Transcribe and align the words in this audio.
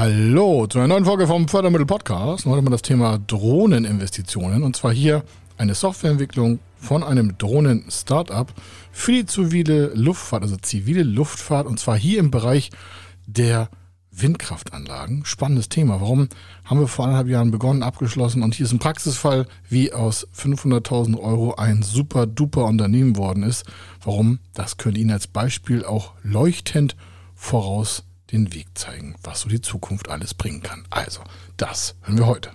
Hallo 0.00 0.66
zu 0.66 0.78
einer 0.78 0.88
neuen 0.88 1.04
Folge 1.04 1.26
vom 1.26 1.46
Fördermittel 1.46 1.84
Podcast. 1.84 2.46
Heute 2.46 2.62
mal 2.62 2.70
das 2.70 2.80
Thema 2.80 3.18
Drohneninvestitionen 3.18 4.62
und 4.62 4.74
zwar 4.74 4.94
hier 4.94 5.22
eine 5.58 5.74
Softwareentwicklung 5.74 6.58
von 6.78 7.02
einem 7.02 7.36
Drohnen-Startup 7.36 8.50
für 8.92 9.12
die 9.12 9.26
zivile 9.26 9.92
Luftfahrt, 9.92 10.42
also 10.42 10.56
zivile 10.56 11.02
Luftfahrt 11.02 11.66
und 11.66 11.78
zwar 11.78 11.98
hier 11.98 12.18
im 12.18 12.30
Bereich 12.30 12.70
der 13.26 13.68
Windkraftanlagen. 14.10 15.26
Spannendes 15.26 15.68
Thema. 15.68 16.00
Warum 16.00 16.30
haben 16.64 16.80
wir 16.80 16.88
vor 16.88 17.04
anderthalb 17.04 17.28
Jahren 17.28 17.50
begonnen, 17.50 17.82
abgeschlossen 17.82 18.42
und 18.42 18.54
hier 18.54 18.64
ist 18.64 18.72
ein 18.72 18.78
Praxisfall, 18.78 19.46
wie 19.68 19.92
aus 19.92 20.26
500.000 20.34 21.20
Euro 21.20 21.56
ein 21.56 21.82
super 21.82 22.26
duper 22.26 22.64
Unternehmen 22.64 23.18
worden 23.18 23.42
ist. 23.42 23.66
Warum? 24.02 24.38
Das 24.54 24.78
könnte 24.78 24.98
Ihnen 24.98 25.10
als 25.10 25.26
Beispiel 25.26 25.84
auch 25.84 26.14
leuchtend 26.22 26.96
voraus 27.34 28.04
den 28.32 28.52
Weg 28.54 28.66
zeigen, 28.74 29.14
was 29.22 29.40
so 29.40 29.48
die 29.48 29.60
Zukunft 29.60 30.08
alles 30.08 30.34
bringen 30.34 30.62
kann. 30.62 30.84
Also, 30.90 31.22
das 31.56 31.96
hören 32.02 32.18
wir 32.18 32.26
heute. 32.26 32.50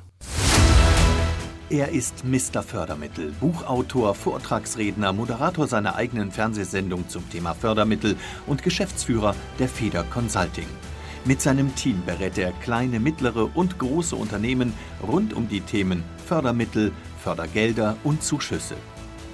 Er 1.69 1.89
ist 1.89 2.23
Mr. 2.23 2.61
Fördermittel, 2.61 3.31
Buchautor, 3.39 4.13
Vortragsredner, 4.13 5.13
Moderator 5.13 5.67
seiner 5.67 5.95
eigenen 5.95 6.31
Fernsehsendung 6.31 7.09
zum 7.09 7.27
Thema 7.29 7.55
Fördermittel 7.55 8.15
und 8.45 8.61
Geschäftsführer 8.61 9.35
der 9.57 9.67
Feder 9.67 10.03
Consulting. 10.03 10.67
Mit 11.25 11.41
seinem 11.41 11.73
Team 11.73 12.03
berät 12.05 12.37
er 12.37 12.51
kleine, 12.51 12.99
mittlere 12.99 13.49
und 13.55 13.79
große 13.79 14.15
Unternehmen 14.15 14.73
rund 15.01 15.33
um 15.33 15.49
die 15.49 15.61
Themen 15.61 16.03
Fördermittel, 16.27 16.91
Fördergelder 17.23 17.97
und 18.03 18.21
Zuschüsse. 18.21 18.75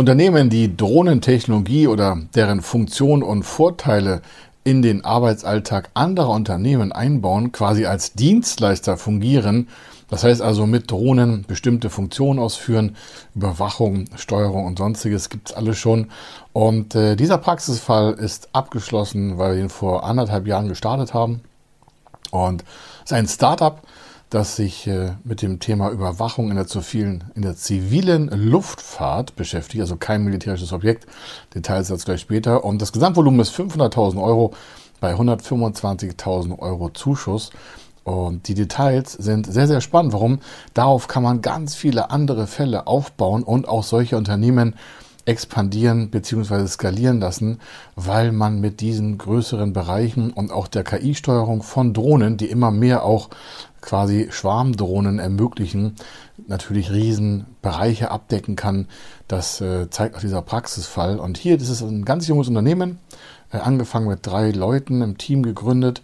Unternehmen, 0.00 0.48
die 0.48 0.74
Drohnentechnologie 0.74 1.86
oder 1.86 2.16
deren 2.34 2.62
Funktion 2.62 3.22
und 3.22 3.42
Vorteile 3.42 4.22
in 4.64 4.80
den 4.80 5.04
Arbeitsalltag 5.04 5.90
anderer 5.92 6.30
Unternehmen 6.30 6.90
einbauen, 6.90 7.52
quasi 7.52 7.84
als 7.84 8.14
Dienstleister 8.14 8.96
fungieren, 8.96 9.68
das 10.08 10.24
heißt 10.24 10.40
also 10.40 10.66
mit 10.66 10.90
Drohnen 10.90 11.44
bestimmte 11.46 11.90
Funktionen 11.90 12.38
ausführen, 12.38 12.96
Überwachung, 13.34 14.06
Steuerung 14.16 14.64
und 14.64 14.78
sonstiges 14.78 15.28
gibt's 15.28 15.52
alles 15.52 15.76
schon. 15.76 16.06
Und 16.54 16.94
äh, 16.94 17.14
dieser 17.14 17.36
Praxisfall 17.36 18.14
ist 18.14 18.48
abgeschlossen, 18.54 19.36
weil 19.36 19.56
wir 19.56 19.62
ihn 19.62 19.68
vor 19.68 20.04
anderthalb 20.04 20.46
Jahren 20.46 20.68
gestartet 20.68 21.12
haben. 21.12 21.42
Und 22.30 22.64
es 23.04 23.10
ist 23.10 23.12
ein 23.12 23.28
Startup, 23.28 23.82
das 24.30 24.54
sich 24.54 24.86
äh, 24.86 25.12
mit 25.24 25.42
dem 25.42 25.58
Thema 25.58 25.90
Überwachung 25.90 26.50
in 26.50 26.56
der, 26.56 26.68
zivilen, 26.68 27.24
in 27.34 27.42
der 27.42 27.56
zivilen 27.56 28.28
Luftfahrt 28.28 29.34
beschäftigt, 29.34 29.82
also 29.82 29.96
kein 29.96 30.22
militärisches 30.22 30.72
Objekt. 30.72 31.06
Details 31.54 31.88
dazu 31.88 32.04
gleich 32.04 32.20
später. 32.20 32.64
Und 32.64 32.80
das 32.80 32.92
Gesamtvolumen 32.92 33.40
ist 33.40 33.54
500.000 33.54 34.22
Euro 34.22 34.54
bei 35.00 35.14
125.000 35.14 36.58
Euro 36.60 36.90
Zuschuss. 36.90 37.50
Und 38.04 38.48
die 38.48 38.54
Details 38.54 39.12
sind 39.12 39.46
sehr, 39.46 39.66
sehr 39.66 39.80
spannend. 39.80 40.12
Warum? 40.12 40.38
Darauf 40.74 41.08
kann 41.08 41.22
man 41.22 41.42
ganz 41.42 41.74
viele 41.74 42.10
andere 42.10 42.46
Fälle 42.46 42.86
aufbauen 42.86 43.42
und 43.42 43.68
auch 43.68 43.82
solche 43.82 44.16
Unternehmen 44.16 44.76
expandieren 45.26 46.10
bzw. 46.10 46.66
skalieren 46.66 47.20
lassen, 47.20 47.60
weil 47.94 48.32
man 48.32 48.60
mit 48.60 48.80
diesen 48.80 49.18
größeren 49.18 49.72
Bereichen 49.72 50.32
und 50.32 50.50
auch 50.50 50.66
der 50.66 50.82
KI-Steuerung 50.82 51.62
von 51.62 51.92
Drohnen, 51.92 52.36
die 52.36 52.46
immer 52.46 52.70
mehr 52.70 53.04
auch 53.04 53.28
quasi 53.80 54.28
Schwarmdrohnen 54.30 55.18
ermöglichen, 55.18 55.96
natürlich 56.46 56.90
Riesenbereiche 56.90 58.10
abdecken 58.10 58.56
kann. 58.56 58.88
Das 59.28 59.60
äh, 59.60 59.88
zeigt 59.90 60.16
auch 60.16 60.20
dieser 60.20 60.42
Praxisfall. 60.42 61.18
Und 61.18 61.38
hier, 61.38 61.58
das 61.58 61.68
ist 61.68 61.82
ein 61.82 62.04
ganz 62.04 62.26
junges 62.26 62.48
Unternehmen, 62.48 62.98
äh, 63.52 63.58
angefangen 63.58 64.08
mit 64.08 64.26
drei 64.26 64.50
Leuten 64.50 65.02
im 65.02 65.18
Team 65.18 65.42
gegründet. 65.42 66.02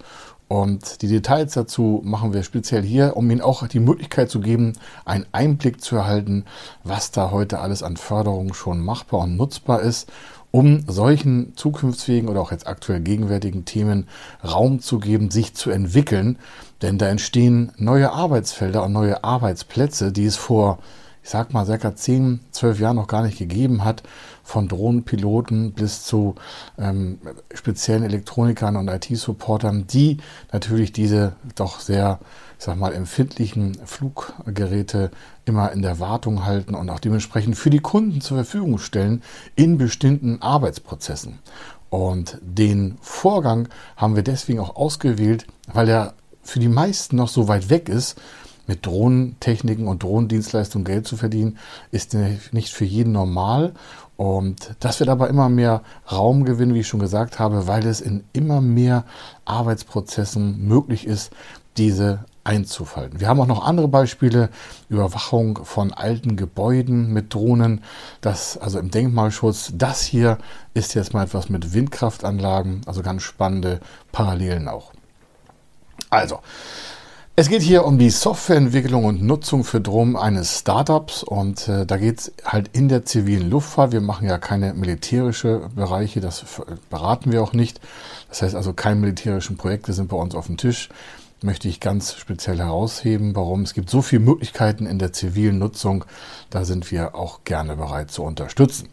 Und 0.49 1.03
die 1.03 1.09
Details 1.09 1.55
dazu 1.55 2.01
machen 2.05 2.33
wir 2.33 2.45
speziell 2.45 2.83
hier, 2.83 3.17
um 3.17 3.29
Ihnen 3.31 3.41
auch 3.41 3.67
die 3.67 3.81
Möglichkeit 3.81 4.31
zu 4.31 4.39
geben, 4.41 4.75
einen 5.05 5.27
Einblick 5.33 5.81
zu 5.81 5.97
erhalten, 5.97 6.45
was 6.85 7.11
da 7.11 7.33
heute 7.33 7.59
alles 7.59 7.83
an 7.83 7.97
Förderung 7.97 8.55
schon 8.55 8.81
machbar 8.81 9.21
und 9.23 9.37
nutzbar 9.37 9.81
ist 9.81 10.09
um 10.57 10.85
solchen 10.87 11.55
zukunftsfähigen 11.55 12.31
oder 12.31 12.41
auch 12.41 12.51
jetzt 12.51 12.67
aktuell 12.67 13.01
gegenwärtigen 13.01 13.67
Themen 13.67 14.07
Raum 14.43 14.81
zu 14.81 14.99
geben, 14.99 15.31
sich 15.31 15.53
zu 15.53 15.69
entwickeln. 15.69 16.39
Denn 16.81 16.97
da 16.97 17.09
entstehen 17.09 17.73
neue 17.77 18.11
Arbeitsfelder 18.11 18.83
und 18.83 18.93
neue 18.93 19.23
Arbeitsplätze, 19.23 20.13
die 20.13 20.25
es 20.25 20.37
vor, 20.37 20.79
ich 21.27 21.33
sag 21.33 21.53
mal, 21.53 21.67
circa 21.67 21.97
10, 21.97 22.39
12 22.53 22.79
Jahren 22.79 22.95
noch 22.95 23.09
gar 23.09 23.25
nicht 23.25 23.37
gegeben 23.37 23.85
hat. 23.85 24.05
Von 24.45 24.69
Drohnenpiloten 24.69 25.73
bis 25.73 26.05
zu 26.05 26.37
ähm, 26.79 27.19
speziellen 27.53 28.05
Elektronikern 28.05 28.77
und 28.77 28.87
IT-Supportern, 28.87 29.89
die 29.89 30.19
natürlich 30.53 30.93
diese 30.93 31.35
doch 31.57 31.81
sehr 31.81 32.21
ich 32.61 32.65
sag 32.65 32.79
mal, 32.79 32.95
empfindlichen 32.95 33.77
Fluggeräte 33.85 35.11
immer 35.45 35.73
in 35.73 35.83
der 35.83 35.99
Wartung 35.99 36.45
halten 36.47 36.77
und 36.77 36.89
auch 36.91 37.01
dementsprechend 37.01 37.57
für 37.57 37.71
die 37.71 37.81
Kunden 37.81 38.21
zur 38.21 38.37
Verfügung 38.37 38.79
stellen 38.79 39.21
in 39.57 39.79
bestimmten 39.79 40.41
Arbeitsprozessen. 40.41 41.41
Und 41.91 42.39
den 42.41 42.99
Vorgang 43.01 43.69
haben 43.97 44.15
wir 44.15 44.23
deswegen 44.23 44.61
auch 44.61 44.77
ausgewählt, 44.77 45.45
weil 45.73 45.89
er 45.89 46.15
für 46.45 46.61
die 46.61 46.69
meisten 46.69 47.17
noch 47.17 47.29
so 47.29 47.49
weit 47.49 47.69
weg 47.69 47.89
ist, 47.89 48.17
mit 48.67 48.87
Drohnentechniken 48.87 49.87
und 49.87 50.03
Drohnendienstleistungen 50.03 50.85
Geld 50.85 51.07
zu 51.07 51.17
verdienen, 51.17 51.59
ist 51.91 52.17
nicht 52.53 52.73
für 52.73 52.85
jeden 52.85 53.13
normal. 53.13 53.73
Und 54.17 54.75
das 54.81 54.99
wird 55.01 55.11
aber 55.11 55.29
immer 55.29 55.49
mehr 55.49 55.83
Raum 56.11 56.45
gewinnen, 56.45 56.75
wie 56.75 56.81
ich 56.81 56.89
schon 56.89 57.01
gesagt 57.01 57.39
habe, 57.39 57.67
weil 57.67 57.87
es 57.87 58.01
in 58.01 58.25
immer 58.33 58.61
mehr 58.61 59.05
Arbeitsprozessen 59.45 60.67
möglich 60.67 61.07
ist, 61.07 61.31
diese 61.77 62.25
einzufalten. 62.43 63.21
Wir 63.21 63.29
haben 63.29 63.41
auch 63.41 63.47
noch 63.47 63.67
andere 63.67 63.89
Beispiele, 63.89 64.51
Überwachung 64.89 65.65
von 65.65 65.93
alten 65.93 66.37
Gebäuden 66.37 67.13
mit 67.13 67.35
Drohnen, 67.35 67.83
das 68.21 68.57
also 68.57 68.79
im 68.79 68.91
Denkmalschutz. 68.91 69.73
Das 69.75 70.03
hier 70.03 70.39
ist 70.73 70.95
jetzt 70.95 71.13
mal 71.13 71.25
etwas 71.25 71.49
mit 71.49 71.75
Windkraftanlagen, 71.75 72.83
also 72.87 73.03
ganz 73.03 73.23
spannende 73.23 73.81
Parallelen 74.13 74.69
auch. 74.69 74.93
Also, 76.09 76.39
es 77.39 77.51
geht 77.51 77.61
hier 77.61 77.85
um 77.85 77.99
die 77.99 78.09
Softwareentwicklung 78.09 79.05
und 79.05 79.23
Nutzung 79.23 79.63
für 79.63 79.79
Drohnen 79.79 80.17
eines 80.17 80.61
Startups 80.61 81.23
und 81.23 81.69
äh, 81.69 81.85
da 81.85 81.99
geht 81.99 82.21
es 82.21 82.33
halt 82.47 82.71
in 82.73 82.89
der 82.89 83.05
zivilen 83.05 83.51
Luftfahrt. 83.51 83.93
Wir 83.93 84.01
machen 84.01 84.27
ja 84.27 84.39
keine 84.39 84.73
militärische 84.73 85.69
Bereiche, 85.75 86.21
das 86.21 86.47
beraten 86.89 87.33
wir 87.33 87.43
auch 87.43 87.53
nicht. 87.53 87.79
Das 88.31 88.41
heißt 88.41 88.55
also, 88.55 88.73
keine 88.73 88.97
militärischen 88.97 89.59
Projekte 89.59 89.93
sind 89.93 90.09
bei 90.09 90.17
uns 90.17 90.35
auf 90.35 90.47
dem 90.47 90.57
Tisch 90.57 90.89
möchte 91.47 91.69
ich 91.69 91.81
ganz 91.81 92.15
speziell 92.15 92.59
herausheben. 92.59 93.35
Warum? 93.35 93.63
Es 93.63 93.73
gibt 93.73 93.89
so 93.89 94.03
viele 94.03 94.21
Möglichkeiten 94.21 94.85
in 94.85 94.99
der 94.99 95.15
zivilen 95.15 95.59
Nutzung. 95.59 96.05
Da 96.51 96.67
sind 96.67 96.91
wir 96.91 97.15
auch 97.15 97.45
gerne 97.45 97.77
bereit 97.77 98.11
zu 98.11 98.23
unterstützen. 98.23 98.91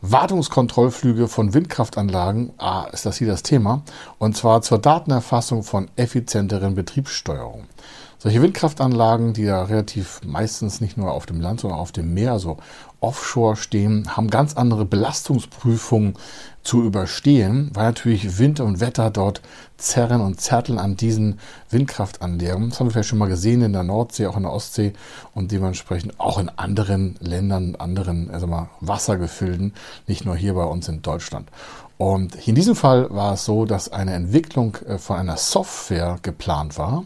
Wartungskontrollflüge 0.00 1.28
von 1.28 1.54
Windkraftanlagen. 1.54 2.52
Ah, 2.58 2.88
ist 2.92 3.06
das 3.06 3.18
hier 3.18 3.28
das 3.28 3.44
Thema? 3.44 3.82
Und 4.18 4.36
zwar 4.36 4.62
zur 4.62 4.78
Datenerfassung 4.78 5.62
von 5.62 5.88
effizienteren 5.94 6.74
Betriebssteuerung. 6.74 7.66
Solche 8.18 8.42
Windkraftanlagen, 8.42 9.32
die 9.32 9.44
ja 9.44 9.62
relativ 9.62 10.20
meistens 10.26 10.80
nicht 10.80 10.98
nur 10.98 11.12
auf 11.12 11.24
dem 11.24 11.40
Land, 11.40 11.60
sondern 11.60 11.78
auf 11.78 11.92
dem 11.92 12.12
Meer, 12.12 12.32
also 12.32 12.58
offshore 13.00 13.56
stehen, 13.56 14.16
haben 14.16 14.28
ganz 14.28 14.54
andere 14.54 14.84
Belastungsprüfungen 14.84 16.14
zu 16.62 16.82
überstehen, 16.82 17.70
weil 17.72 17.84
natürlich 17.84 18.38
Wind 18.38 18.60
und 18.60 18.80
Wetter 18.80 19.10
dort 19.10 19.40
zerren 19.78 20.20
und 20.20 20.40
zerteln 20.40 20.78
an 20.78 20.96
diesen 20.96 21.38
Windkraftanlagen. 21.70 22.68
Das 22.68 22.78
haben 22.78 22.88
wir 22.88 22.92
vielleicht 22.92 23.08
schon 23.08 23.18
mal 23.18 23.28
gesehen 23.28 23.62
in 23.62 23.72
der 23.72 23.82
Nordsee, 23.82 24.26
auch 24.26 24.36
in 24.36 24.42
der 24.42 24.52
Ostsee 24.52 24.92
und 25.34 25.50
dementsprechend 25.52 26.20
auch 26.20 26.38
in 26.38 26.50
anderen 26.50 27.16
Ländern, 27.20 27.76
anderen 27.76 28.30
also 28.30 28.46
mal 28.46 28.68
Wassergefilden, 28.80 29.72
nicht 30.06 30.26
nur 30.26 30.36
hier 30.36 30.54
bei 30.54 30.64
uns 30.64 30.86
in 30.88 31.00
Deutschland. 31.00 31.48
Und 31.96 32.46
in 32.46 32.54
diesem 32.54 32.76
Fall 32.76 33.08
war 33.10 33.34
es 33.34 33.44
so, 33.44 33.64
dass 33.64 33.92
eine 33.92 34.14
Entwicklung 34.14 34.76
äh, 34.86 34.98
von 34.98 35.16
einer 35.16 35.36
Software 35.36 36.18
geplant 36.22 36.78
war, 36.78 37.04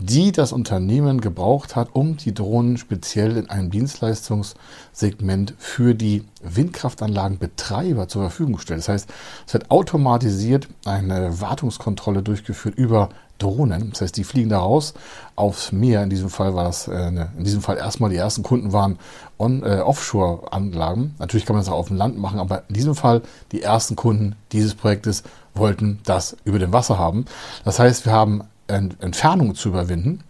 die 0.00 0.32
das 0.32 0.52
Unternehmen 0.52 1.20
gebraucht 1.20 1.76
hat, 1.76 1.90
um 1.92 2.16
die 2.16 2.34
Drohnen 2.34 2.78
speziell 2.78 3.36
in 3.36 3.50
einem 3.50 3.70
Dienstleistungssegment 3.70 5.54
für 5.58 5.94
die 5.94 6.24
Windkraftanlagenbetreiber 6.42 8.08
zur 8.08 8.22
Verfügung 8.22 8.56
zu 8.56 8.62
stellen. 8.62 8.80
Das 8.80 8.88
heißt, 8.88 9.10
es 9.46 9.52
wird 9.52 9.70
automatisiert 9.70 10.68
eine 10.84 11.40
Wartungskontrolle 11.40 12.22
durchgeführt 12.22 12.76
über 12.76 13.10
Drohnen. 13.38 13.90
Das 13.90 14.02
heißt, 14.02 14.16
die 14.16 14.24
fliegen 14.24 14.50
da 14.50 14.58
raus 14.58 14.94
aufs 15.34 15.72
Meer. 15.72 16.02
In 16.02 16.10
diesem 16.10 16.28
Fall 16.28 16.54
war 16.54 16.64
das, 16.64 16.88
äh, 16.88 17.08
in 17.08 17.44
diesem 17.44 17.62
Fall 17.62 17.78
erstmal 17.78 18.10
die 18.10 18.16
ersten 18.16 18.42
Kunden 18.42 18.72
waren 18.72 18.98
on, 19.38 19.62
äh, 19.62 19.80
Offshore-Anlagen. 19.80 21.14
Natürlich 21.18 21.46
kann 21.46 21.56
man 21.56 21.64
das 21.64 21.72
auch 21.72 21.78
auf 21.78 21.88
dem 21.88 21.96
Land 21.96 22.18
machen, 22.18 22.38
aber 22.38 22.64
in 22.68 22.74
diesem 22.74 22.94
Fall 22.94 23.22
die 23.52 23.62
ersten 23.62 23.96
Kunden 23.96 24.36
dieses 24.52 24.74
Projektes 24.74 25.24
wollten 25.54 26.00
das 26.04 26.36
über 26.44 26.58
dem 26.58 26.72
Wasser 26.72 26.98
haben. 26.98 27.24
Das 27.64 27.78
heißt, 27.78 28.04
wir 28.04 28.12
haben 28.12 28.42
Entfernungen 28.70 29.54
zu 29.54 29.68
überwinden 29.68 30.24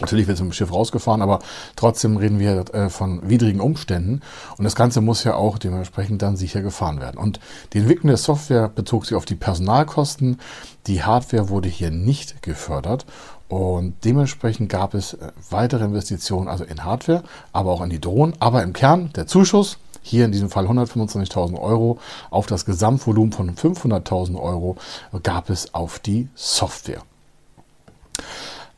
Natürlich 0.00 0.28
wird 0.28 0.36
es 0.36 0.42
mit 0.42 0.52
dem 0.52 0.54
Schiff 0.54 0.72
rausgefahren, 0.72 1.22
aber 1.22 1.40
trotzdem 1.74 2.16
reden 2.16 2.38
wir 2.38 2.72
äh, 2.72 2.88
von 2.88 3.28
widrigen 3.28 3.60
Umständen. 3.60 4.20
Und 4.56 4.64
das 4.64 4.76
Ganze 4.76 5.00
muss 5.00 5.24
ja 5.24 5.34
auch 5.34 5.58
dementsprechend 5.58 6.22
dann 6.22 6.36
sicher 6.36 6.62
gefahren 6.62 7.00
werden. 7.00 7.18
Und 7.18 7.40
die 7.72 7.78
Entwicklung 7.78 8.08
der 8.08 8.16
Software 8.16 8.68
bezog 8.68 9.06
sich 9.06 9.16
auf 9.16 9.24
die 9.24 9.34
Personalkosten. 9.34 10.38
Die 10.86 11.02
Hardware 11.02 11.48
wurde 11.48 11.68
hier 11.68 11.90
nicht 11.90 12.42
gefördert. 12.42 13.06
Und 13.48 13.94
dementsprechend 14.04 14.68
gab 14.68 14.94
es 14.94 15.14
äh, 15.14 15.32
weitere 15.50 15.84
Investitionen, 15.84 16.48
also 16.48 16.64
in 16.64 16.84
Hardware, 16.84 17.24
aber 17.52 17.72
auch 17.72 17.82
in 17.82 17.90
die 17.90 18.00
Drohnen. 18.00 18.36
Aber 18.38 18.62
im 18.62 18.74
Kern 18.74 19.10
der 19.16 19.26
Zuschuss, 19.26 19.78
hier 20.02 20.26
in 20.26 20.32
diesem 20.32 20.48
Fall 20.48 20.66
125.000 20.66 21.60
Euro, 21.60 21.98
auf 22.30 22.46
das 22.46 22.64
Gesamtvolumen 22.64 23.32
von 23.32 23.56
500.000 23.56 24.40
Euro 24.40 24.76
gab 25.24 25.50
es 25.50 25.74
auf 25.74 25.98
die 25.98 26.28
Software. 26.36 27.02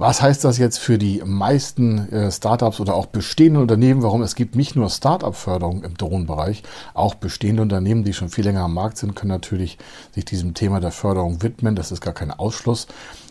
Was 0.00 0.22
heißt 0.22 0.44
das 0.44 0.56
jetzt 0.56 0.78
für 0.78 0.96
die 0.96 1.20
meisten 1.26 2.10
äh, 2.10 2.32
Startups 2.32 2.80
oder 2.80 2.94
auch 2.94 3.04
bestehende 3.04 3.60
Unternehmen? 3.60 4.02
Warum 4.02 4.22
es 4.22 4.34
gibt 4.34 4.56
nicht 4.56 4.74
nur 4.74 4.88
Startup-Förderung 4.88 5.84
im 5.84 5.94
Drohnenbereich, 5.98 6.62
auch 6.94 7.16
bestehende 7.16 7.60
Unternehmen, 7.60 8.02
die 8.02 8.14
schon 8.14 8.30
viel 8.30 8.44
länger 8.44 8.62
am 8.62 8.72
Markt 8.72 8.96
sind, 8.96 9.14
können 9.14 9.28
natürlich 9.28 9.76
sich 10.14 10.24
diesem 10.24 10.54
Thema 10.54 10.80
der 10.80 10.90
Förderung 10.90 11.42
widmen. 11.42 11.76
Das 11.76 11.92
ist 11.92 12.00
gar 12.00 12.14
kein 12.14 12.30
Ausschluss. 12.30 12.86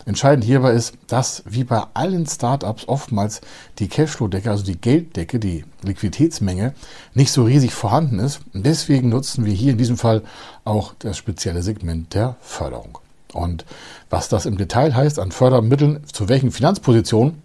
Entscheidend 0.05 0.45
hierbei 0.45 0.73
ist, 0.73 0.93
dass 1.07 1.41
wie 1.47 1.63
bei 1.63 1.81
allen 1.95 2.27
Startups 2.27 2.87
oftmals 2.87 3.41
die 3.79 3.87
Cashflow-Decke, 3.87 4.51
also 4.51 4.63
die 4.63 4.79
Gelddecke, 4.79 5.39
die 5.39 5.65
Liquiditätsmenge 5.81 6.75
nicht 7.15 7.31
so 7.31 7.45
riesig 7.45 7.73
vorhanden 7.73 8.19
ist. 8.19 8.41
Und 8.53 8.63
deswegen 8.63 9.09
nutzen 9.09 9.43
wir 9.43 9.53
hier 9.53 9.71
in 9.71 9.79
diesem 9.79 9.97
Fall 9.97 10.21
auch 10.65 10.93
das 10.99 11.17
spezielle 11.17 11.63
Segment 11.63 12.13
der 12.13 12.35
Förderung. 12.41 12.99
Und 13.33 13.65
was 14.09 14.29
das 14.29 14.45
im 14.45 14.57
Detail 14.57 14.95
heißt 14.95 15.19
an 15.19 15.31
Fördermitteln, 15.31 16.03
zu 16.11 16.29
welchen 16.29 16.51
Finanzpositionen, 16.51 17.41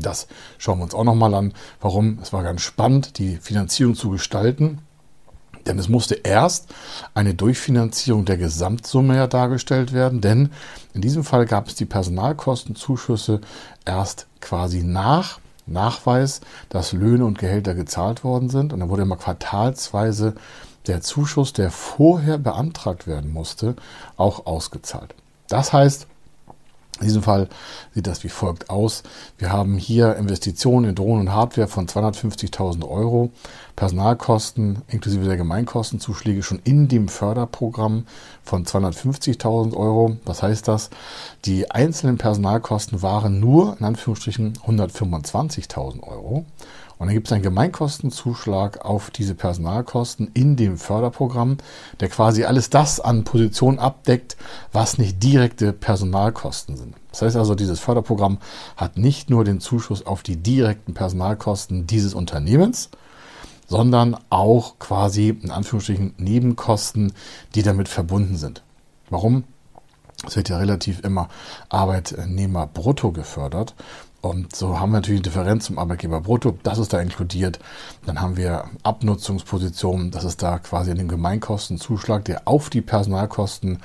das 0.00 0.26
schauen 0.58 0.78
wir 0.78 0.84
uns 0.84 0.94
auch 0.94 1.04
nochmal 1.04 1.34
an. 1.34 1.52
Warum? 1.80 2.18
Es 2.20 2.32
war 2.32 2.42
ganz 2.42 2.62
spannend, 2.62 3.18
die 3.18 3.36
Finanzierung 3.36 3.94
zu 3.94 4.10
gestalten. 4.10 4.78
Denn 5.66 5.78
es 5.78 5.88
musste 5.88 6.14
erst 6.14 6.74
eine 7.14 7.34
Durchfinanzierung 7.34 8.24
der 8.26 8.36
Gesamtsumme 8.36 9.16
ja 9.16 9.26
dargestellt 9.26 9.94
werden, 9.94 10.20
denn 10.20 10.50
in 10.92 11.00
diesem 11.00 11.24
Fall 11.24 11.46
gab 11.46 11.68
es 11.68 11.74
die 11.74 11.86
Personalkostenzuschüsse 11.86 13.40
erst 13.86 14.26
quasi 14.40 14.82
nach 14.82 15.38
Nachweis, 15.66 16.42
dass 16.68 16.92
Löhne 16.92 17.24
und 17.24 17.38
Gehälter 17.38 17.74
gezahlt 17.74 18.24
worden 18.24 18.50
sind. 18.50 18.74
Und 18.74 18.80
dann 18.80 18.90
wurde 18.90 19.02
immer 19.02 19.16
quartalsweise 19.16 20.34
der 20.86 21.00
Zuschuss, 21.00 21.52
der 21.52 21.70
vorher 21.70 22.38
beantragt 22.38 23.06
werden 23.06 23.32
musste, 23.32 23.76
auch 24.16 24.46
ausgezahlt. 24.46 25.14
Das 25.48 25.72
heißt, 25.72 26.06
in 27.00 27.06
diesem 27.08 27.24
Fall 27.24 27.48
sieht 27.92 28.06
das 28.06 28.22
wie 28.22 28.28
folgt 28.28 28.70
aus. 28.70 29.02
Wir 29.36 29.52
haben 29.52 29.76
hier 29.78 30.14
Investitionen 30.14 30.90
in 30.90 30.94
Drohnen 30.94 31.26
und 31.26 31.34
Hardware 31.34 31.66
von 31.66 31.88
250.000 31.88 32.88
Euro, 32.88 33.30
Personalkosten 33.74 34.82
inklusive 34.86 35.24
der 35.24 35.36
Gemeinkostenzuschläge 35.36 36.44
schon 36.44 36.60
in 36.62 36.86
dem 36.86 37.08
Förderprogramm 37.08 38.06
von 38.44 38.64
250.000 38.64 39.76
Euro. 39.76 40.18
Was 40.24 40.44
heißt 40.44 40.68
das? 40.68 40.90
Die 41.46 41.68
einzelnen 41.68 42.16
Personalkosten 42.16 43.02
waren 43.02 43.40
nur 43.40 43.76
in 43.80 43.86
Anführungsstrichen 43.86 44.56
125.000 44.64 46.00
Euro. 46.04 46.44
Und 46.98 47.08
dann 47.08 47.14
gibt 47.14 47.26
es 47.26 47.32
einen 47.32 47.42
Gemeinkostenzuschlag 47.42 48.84
auf 48.84 49.10
diese 49.10 49.34
Personalkosten 49.34 50.30
in 50.32 50.56
dem 50.56 50.78
Förderprogramm, 50.78 51.58
der 52.00 52.08
quasi 52.08 52.44
alles 52.44 52.70
das 52.70 53.00
an 53.00 53.24
Positionen 53.24 53.78
abdeckt, 53.78 54.36
was 54.72 54.98
nicht 54.98 55.22
direkte 55.22 55.72
Personalkosten 55.72 56.76
sind. 56.76 56.94
Das 57.10 57.22
heißt 57.22 57.36
also, 57.36 57.54
dieses 57.54 57.80
Förderprogramm 57.80 58.38
hat 58.76 58.96
nicht 58.96 59.30
nur 59.30 59.44
den 59.44 59.60
Zuschuss 59.60 60.06
auf 60.06 60.22
die 60.22 60.36
direkten 60.36 60.94
Personalkosten 60.94 61.86
dieses 61.86 62.14
Unternehmens, 62.14 62.90
sondern 63.66 64.16
auch 64.30 64.78
quasi 64.78 65.28
in 65.28 65.50
Anführungsstrichen 65.50 66.14
Nebenkosten, 66.16 67.12
die 67.54 67.62
damit 67.62 67.88
verbunden 67.88 68.36
sind. 68.36 68.62
Warum? 69.10 69.44
Es 70.26 70.36
wird 70.36 70.48
ja 70.48 70.58
relativ 70.58 71.04
immer 71.04 71.28
Arbeitnehmer 71.68 72.66
brutto 72.66 73.12
gefördert. 73.12 73.74
Und 74.24 74.56
so 74.56 74.80
haben 74.80 74.92
wir 74.92 75.00
natürlich 75.00 75.18
eine 75.18 75.24
Differenz 75.24 75.66
zum 75.66 75.78
Arbeitgeber 75.78 76.22
brutto, 76.22 76.56
das 76.62 76.78
ist 76.78 76.94
da 76.94 77.00
inkludiert. 77.00 77.58
Dann 78.06 78.22
haben 78.22 78.38
wir 78.38 78.64
Abnutzungspositionen, 78.82 80.10
das 80.12 80.24
ist 80.24 80.42
da 80.42 80.58
quasi 80.58 80.94
dem 80.94 81.08
Gemeinkostenzuschlag, 81.08 82.24
der 82.24 82.48
auf 82.48 82.70
die 82.70 82.80
Personalkosten 82.80 83.80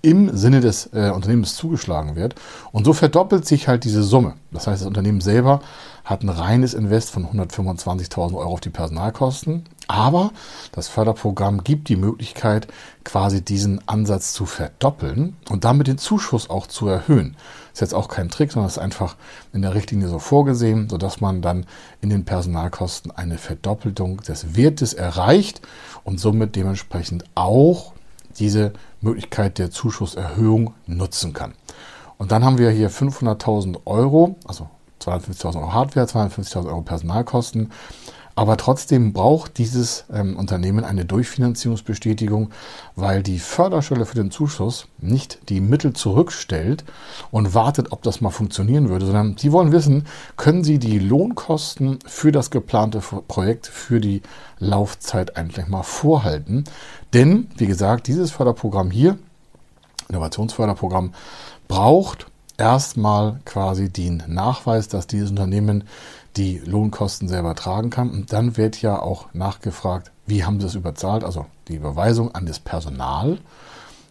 im 0.00 0.34
Sinne 0.34 0.62
des 0.62 0.88
äh, 0.94 1.10
Unternehmens 1.14 1.56
zugeschlagen 1.56 2.16
wird. 2.16 2.34
Und 2.72 2.84
so 2.84 2.94
verdoppelt 2.94 3.46
sich 3.46 3.68
halt 3.68 3.84
diese 3.84 4.02
Summe. 4.02 4.36
Das 4.52 4.66
heißt, 4.66 4.80
das 4.80 4.88
Unternehmen 4.88 5.20
selber 5.20 5.60
hat 6.02 6.22
ein 6.22 6.30
reines 6.30 6.72
Invest 6.72 7.10
von 7.10 7.26
125.000 7.26 8.34
Euro 8.36 8.54
auf 8.54 8.60
die 8.60 8.70
Personalkosten. 8.70 9.64
Aber 9.86 10.30
das 10.72 10.88
Förderprogramm 10.88 11.62
gibt 11.62 11.90
die 11.90 11.96
Möglichkeit, 11.96 12.68
quasi 13.04 13.42
diesen 13.42 13.86
Ansatz 13.86 14.32
zu 14.32 14.46
verdoppeln 14.46 15.36
und 15.50 15.64
damit 15.64 15.88
den 15.88 15.98
Zuschuss 15.98 16.48
auch 16.48 16.66
zu 16.66 16.88
erhöhen. 16.88 17.36
Ist 17.74 17.80
jetzt 17.80 17.94
auch 17.94 18.06
kein 18.06 18.28
Trick, 18.28 18.52
sondern 18.52 18.68
ist 18.68 18.78
einfach 18.78 19.16
in 19.52 19.62
der 19.62 19.74
Richtlinie 19.74 20.06
so 20.06 20.20
vorgesehen, 20.20 20.88
sodass 20.88 21.20
man 21.20 21.42
dann 21.42 21.66
in 22.00 22.08
den 22.08 22.24
Personalkosten 22.24 23.10
eine 23.10 23.36
Verdoppelung 23.36 24.18
des 24.18 24.54
Wertes 24.56 24.94
erreicht 24.94 25.60
und 26.04 26.20
somit 26.20 26.54
dementsprechend 26.54 27.24
auch 27.34 27.92
diese 28.38 28.74
Möglichkeit 29.00 29.58
der 29.58 29.72
Zuschusserhöhung 29.72 30.74
nutzen 30.86 31.32
kann. 31.32 31.54
Und 32.16 32.30
dann 32.30 32.44
haben 32.44 32.58
wir 32.58 32.70
hier 32.70 32.92
500.000 32.92 33.80
Euro, 33.86 34.36
also 34.46 34.68
250.000 35.02 35.56
Euro 35.56 35.72
Hardware, 35.72 36.06
250.000 36.06 36.68
Euro 36.68 36.82
Personalkosten 36.82 37.72
aber 38.36 38.56
trotzdem 38.56 39.12
braucht 39.12 39.58
dieses 39.58 40.04
ähm, 40.12 40.36
Unternehmen 40.36 40.84
eine 40.84 41.04
Durchfinanzierungsbestätigung, 41.04 42.50
weil 42.96 43.22
die 43.22 43.38
Förderstelle 43.38 44.06
für 44.06 44.16
den 44.16 44.30
Zuschuss 44.30 44.86
nicht 44.98 45.48
die 45.48 45.60
Mittel 45.60 45.92
zurückstellt 45.92 46.84
und 47.30 47.54
wartet, 47.54 47.92
ob 47.92 48.02
das 48.02 48.20
mal 48.20 48.30
funktionieren 48.30 48.88
würde, 48.88 49.06
sondern 49.06 49.36
sie 49.36 49.52
wollen 49.52 49.72
wissen, 49.72 50.06
können 50.36 50.64
sie 50.64 50.78
die 50.78 50.98
Lohnkosten 50.98 52.00
für 52.06 52.32
das 52.32 52.50
geplante 52.50 53.00
Projekt 53.00 53.68
für 53.68 54.00
die 54.00 54.22
Laufzeit 54.58 55.36
eigentlich 55.36 55.68
mal 55.68 55.82
vorhalten. 55.82 56.64
Denn, 57.12 57.48
wie 57.56 57.66
gesagt, 57.66 58.08
dieses 58.08 58.32
Förderprogramm 58.32 58.90
hier, 58.90 59.18
Innovationsförderprogramm, 60.08 61.12
braucht 61.68 62.26
erstmal 62.58 63.40
quasi 63.44 63.88
den 63.90 64.22
Nachweis, 64.26 64.88
dass 64.88 65.06
dieses 65.06 65.30
Unternehmen 65.30 65.84
die 66.36 66.58
Lohnkosten 66.58 67.28
selber 67.28 67.54
tragen 67.54 67.90
kann. 67.90 68.10
Und 68.10 68.32
dann 68.32 68.56
wird 68.56 68.80
ja 68.82 69.00
auch 69.00 69.32
nachgefragt, 69.32 70.10
wie 70.26 70.44
haben 70.44 70.60
sie 70.60 70.66
das 70.66 70.74
überzahlt? 70.74 71.24
Also 71.24 71.46
die 71.68 71.76
Überweisung 71.76 72.34
an 72.34 72.46
das 72.46 72.58
Personal, 72.58 73.38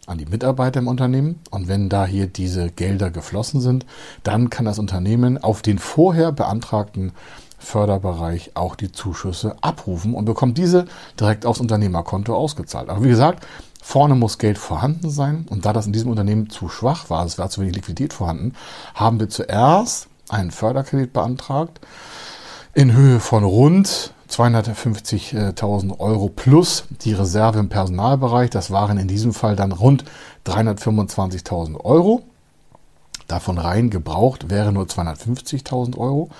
an 0.06 0.18
die 0.18 0.26
Mitarbeiter 0.26 0.80
im 0.80 0.88
Unternehmen. 0.88 1.40
Und 1.50 1.68
wenn 1.68 1.88
da 1.88 2.06
hier 2.06 2.26
diese 2.26 2.70
Gelder 2.70 3.10
geflossen 3.10 3.60
sind, 3.60 3.86
dann 4.22 4.50
kann 4.50 4.64
das 4.64 4.78
Unternehmen 4.78 5.42
auf 5.42 5.62
den 5.62 5.78
vorher 5.78 6.32
beantragten 6.32 7.12
Förderbereich 7.58 8.52
auch 8.54 8.76
die 8.76 8.92
Zuschüsse 8.92 9.56
abrufen 9.62 10.14
und 10.14 10.26
bekommt 10.26 10.58
diese 10.58 10.84
direkt 11.18 11.46
aufs 11.46 11.60
Unternehmerkonto 11.60 12.34
ausgezahlt. 12.34 12.90
Aber 12.90 13.02
wie 13.02 13.08
gesagt, 13.08 13.46
vorne 13.82 14.14
muss 14.14 14.38
Geld 14.38 14.58
vorhanden 14.58 15.10
sein. 15.10 15.46
Und 15.48 15.64
da 15.64 15.72
das 15.72 15.86
in 15.86 15.92
diesem 15.92 16.10
Unternehmen 16.10 16.50
zu 16.50 16.68
schwach 16.68 17.10
war, 17.10 17.24
es 17.24 17.38
war 17.38 17.50
zu 17.50 17.62
wenig 17.62 17.76
Liquidität 17.76 18.12
vorhanden, 18.12 18.54
haben 18.94 19.18
wir 19.18 19.28
zuerst 19.28 20.08
einen 20.28 20.50
Förderkredit 20.50 21.12
beantragt 21.12 21.80
in 22.72 22.92
Höhe 22.92 23.20
von 23.20 23.44
rund 23.44 24.12
250.000 24.28 26.00
Euro 26.00 26.28
plus 26.28 26.84
die 27.02 27.12
Reserve 27.12 27.60
im 27.60 27.68
Personalbereich. 27.68 28.50
Das 28.50 28.70
waren 28.70 28.98
in 28.98 29.06
diesem 29.06 29.32
Fall 29.32 29.54
dann 29.54 29.72
rund 29.72 30.04
325.000 30.46 31.80
Euro. 31.84 32.22
Davon 33.28 33.58
rein 33.58 33.90
gebraucht 33.90 34.50
wäre 34.50 34.72
nur 34.72 34.84
250.000 34.84 35.96
Euro 35.96 36.30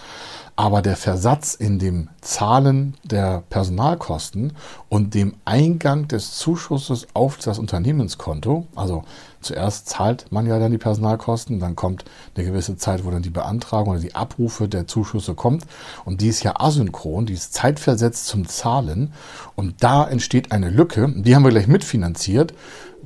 aber 0.57 0.83
der 0.83 0.97
Versatz 0.97 1.55
in 1.55 1.79
dem 1.79 2.09
Zahlen 2.21 2.95
der 3.03 3.43
Personalkosten 3.51 4.53
und 4.89 5.15
dem 5.15 5.35
Eingang 5.45 6.07
des 6.07 6.39
Zuschusses 6.39 7.09
auf 7.13 7.39
das 7.39 7.59
Unternehmenskonto, 7.59 8.67
also 8.77 9.03
zuerst 9.41 9.89
zahlt 9.89 10.31
man 10.31 10.47
ja 10.47 10.61
dann 10.61 10.71
die 10.71 10.79
Personalkosten, 10.79 11.59
dann 11.59 11.75
kommt 11.75 12.05
eine 12.37 12.47
gewisse 12.47 12.77
Zeit, 12.77 13.05
wo 13.05 13.11
dann 13.11 13.23
die 13.23 13.31
Beantragung 13.31 13.95
oder 13.95 14.01
die 14.01 14.15
Abrufe 14.15 14.69
der 14.69 14.87
Zuschüsse 14.87 15.35
kommt. 15.35 15.65
Und 16.05 16.21
die 16.21 16.29
ist 16.29 16.45
ja 16.45 16.61
asynchron, 16.61 17.27
die 17.27 17.35
ist 17.35 17.53
zeitversetzt 17.53 18.27
zum 18.27 18.47
Zahlen. 18.47 19.13
Und 19.57 19.83
da 19.83 20.07
entsteht 20.07 20.53
eine 20.53 20.71
Lücke, 20.71 21.13
die 21.15 21.35
haben 21.35 21.45
wir 21.45 21.51
gleich 21.51 21.67
mitfinanziert, 21.67 22.55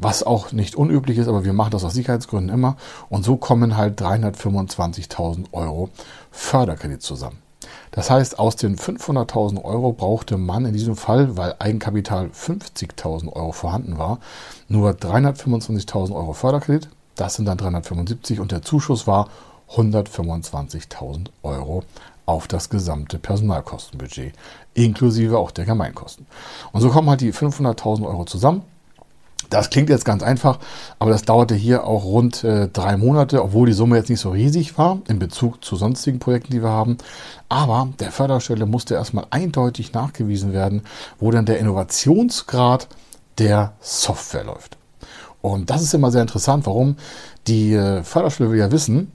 was 0.00 0.22
auch 0.22 0.52
nicht 0.52 0.76
unüblich 0.76 1.18
ist, 1.18 1.28
aber 1.28 1.44
wir 1.44 1.52
machen 1.52 1.70
das 1.70 1.84
aus 1.84 1.94
Sicherheitsgründen 1.94 2.54
immer. 2.54 2.76
Und 3.08 3.24
so 3.24 3.36
kommen 3.36 3.76
halt 3.76 4.00
325.000 4.00 5.46
Euro 5.52 5.90
Förderkredit 6.30 7.02
zusammen. 7.02 7.38
Das 7.90 8.10
heißt, 8.10 8.38
aus 8.38 8.56
den 8.56 8.76
500.000 8.76 9.64
Euro 9.64 9.92
brauchte 9.92 10.36
man 10.36 10.66
in 10.66 10.72
diesem 10.72 10.96
Fall, 10.96 11.36
weil 11.36 11.56
Eigenkapital 11.58 12.26
50.000 12.26 13.32
Euro 13.32 13.52
vorhanden 13.52 13.98
war, 13.98 14.18
nur 14.68 14.90
325.000 14.90 16.14
Euro 16.14 16.32
Förderkredit. 16.32 16.88
Das 17.16 17.34
sind 17.34 17.46
dann 17.46 17.58
375 17.58 18.40
und 18.40 18.52
der 18.52 18.62
Zuschuss 18.62 19.06
war 19.06 19.28
125.000 19.70 21.28
Euro 21.42 21.82
auf 22.26 22.46
das 22.46 22.68
gesamte 22.68 23.18
Personalkostenbudget, 23.18 24.34
inklusive 24.74 25.38
auch 25.38 25.50
der 25.50 25.64
Gemeinkosten. 25.64 26.26
Und 26.72 26.82
so 26.82 26.90
kommen 26.90 27.08
halt 27.08 27.22
die 27.22 27.32
500.000 27.32 28.06
Euro 28.06 28.24
zusammen. 28.24 28.62
Das 29.50 29.70
klingt 29.70 29.88
jetzt 29.88 30.04
ganz 30.04 30.22
einfach, 30.22 30.58
aber 30.98 31.10
das 31.10 31.22
dauerte 31.22 31.54
hier 31.54 31.84
auch 31.84 32.04
rund 32.04 32.44
äh, 32.44 32.68
drei 32.68 32.96
Monate, 32.96 33.42
obwohl 33.42 33.66
die 33.66 33.72
Summe 33.72 33.96
jetzt 33.96 34.10
nicht 34.10 34.20
so 34.20 34.30
riesig 34.30 34.76
war 34.76 34.98
in 35.08 35.18
Bezug 35.18 35.64
zu 35.64 35.76
sonstigen 35.76 36.18
Projekten, 36.18 36.52
die 36.52 36.62
wir 36.62 36.68
haben. 36.68 36.98
Aber 37.48 37.88
der 37.98 38.12
Förderstelle 38.12 38.66
musste 38.66 38.94
erstmal 38.94 39.26
eindeutig 39.30 39.92
nachgewiesen 39.94 40.52
werden, 40.52 40.82
wo 41.18 41.30
dann 41.30 41.46
der 41.46 41.58
Innovationsgrad 41.58 42.88
der 43.38 43.72
Software 43.80 44.44
läuft. 44.44 44.76
Und 45.40 45.70
das 45.70 45.82
ist 45.82 45.94
immer 45.94 46.10
sehr 46.10 46.22
interessant. 46.22 46.66
Warum? 46.66 46.96
Die 47.46 47.72
äh, 47.74 48.02
Förderstelle 48.02 48.50
will 48.50 48.58
ja 48.58 48.70
wissen, 48.70 49.12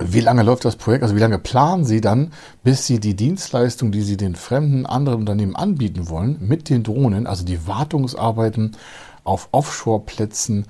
wie 0.00 0.20
lange 0.20 0.42
läuft 0.42 0.64
das 0.64 0.76
Projekt? 0.76 1.02
Also 1.02 1.14
wie 1.14 1.20
lange 1.20 1.38
planen 1.38 1.84
Sie 1.84 2.00
dann, 2.00 2.32
bis 2.64 2.86
Sie 2.86 3.00
die 3.00 3.14
Dienstleistung, 3.14 3.92
die 3.92 4.02
Sie 4.02 4.16
den 4.16 4.34
fremden 4.34 4.86
anderen 4.86 5.20
Unternehmen 5.20 5.56
anbieten 5.56 6.08
wollen, 6.08 6.38
mit 6.40 6.70
den 6.70 6.82
Drohnen, 6.82 7.26
also 7.26 7.44
die 7.44 7.66
Wartungsarbeiten 7.66 8.76
auf 9.24 9.48
Offshore-Plätzen, 9.52 10.66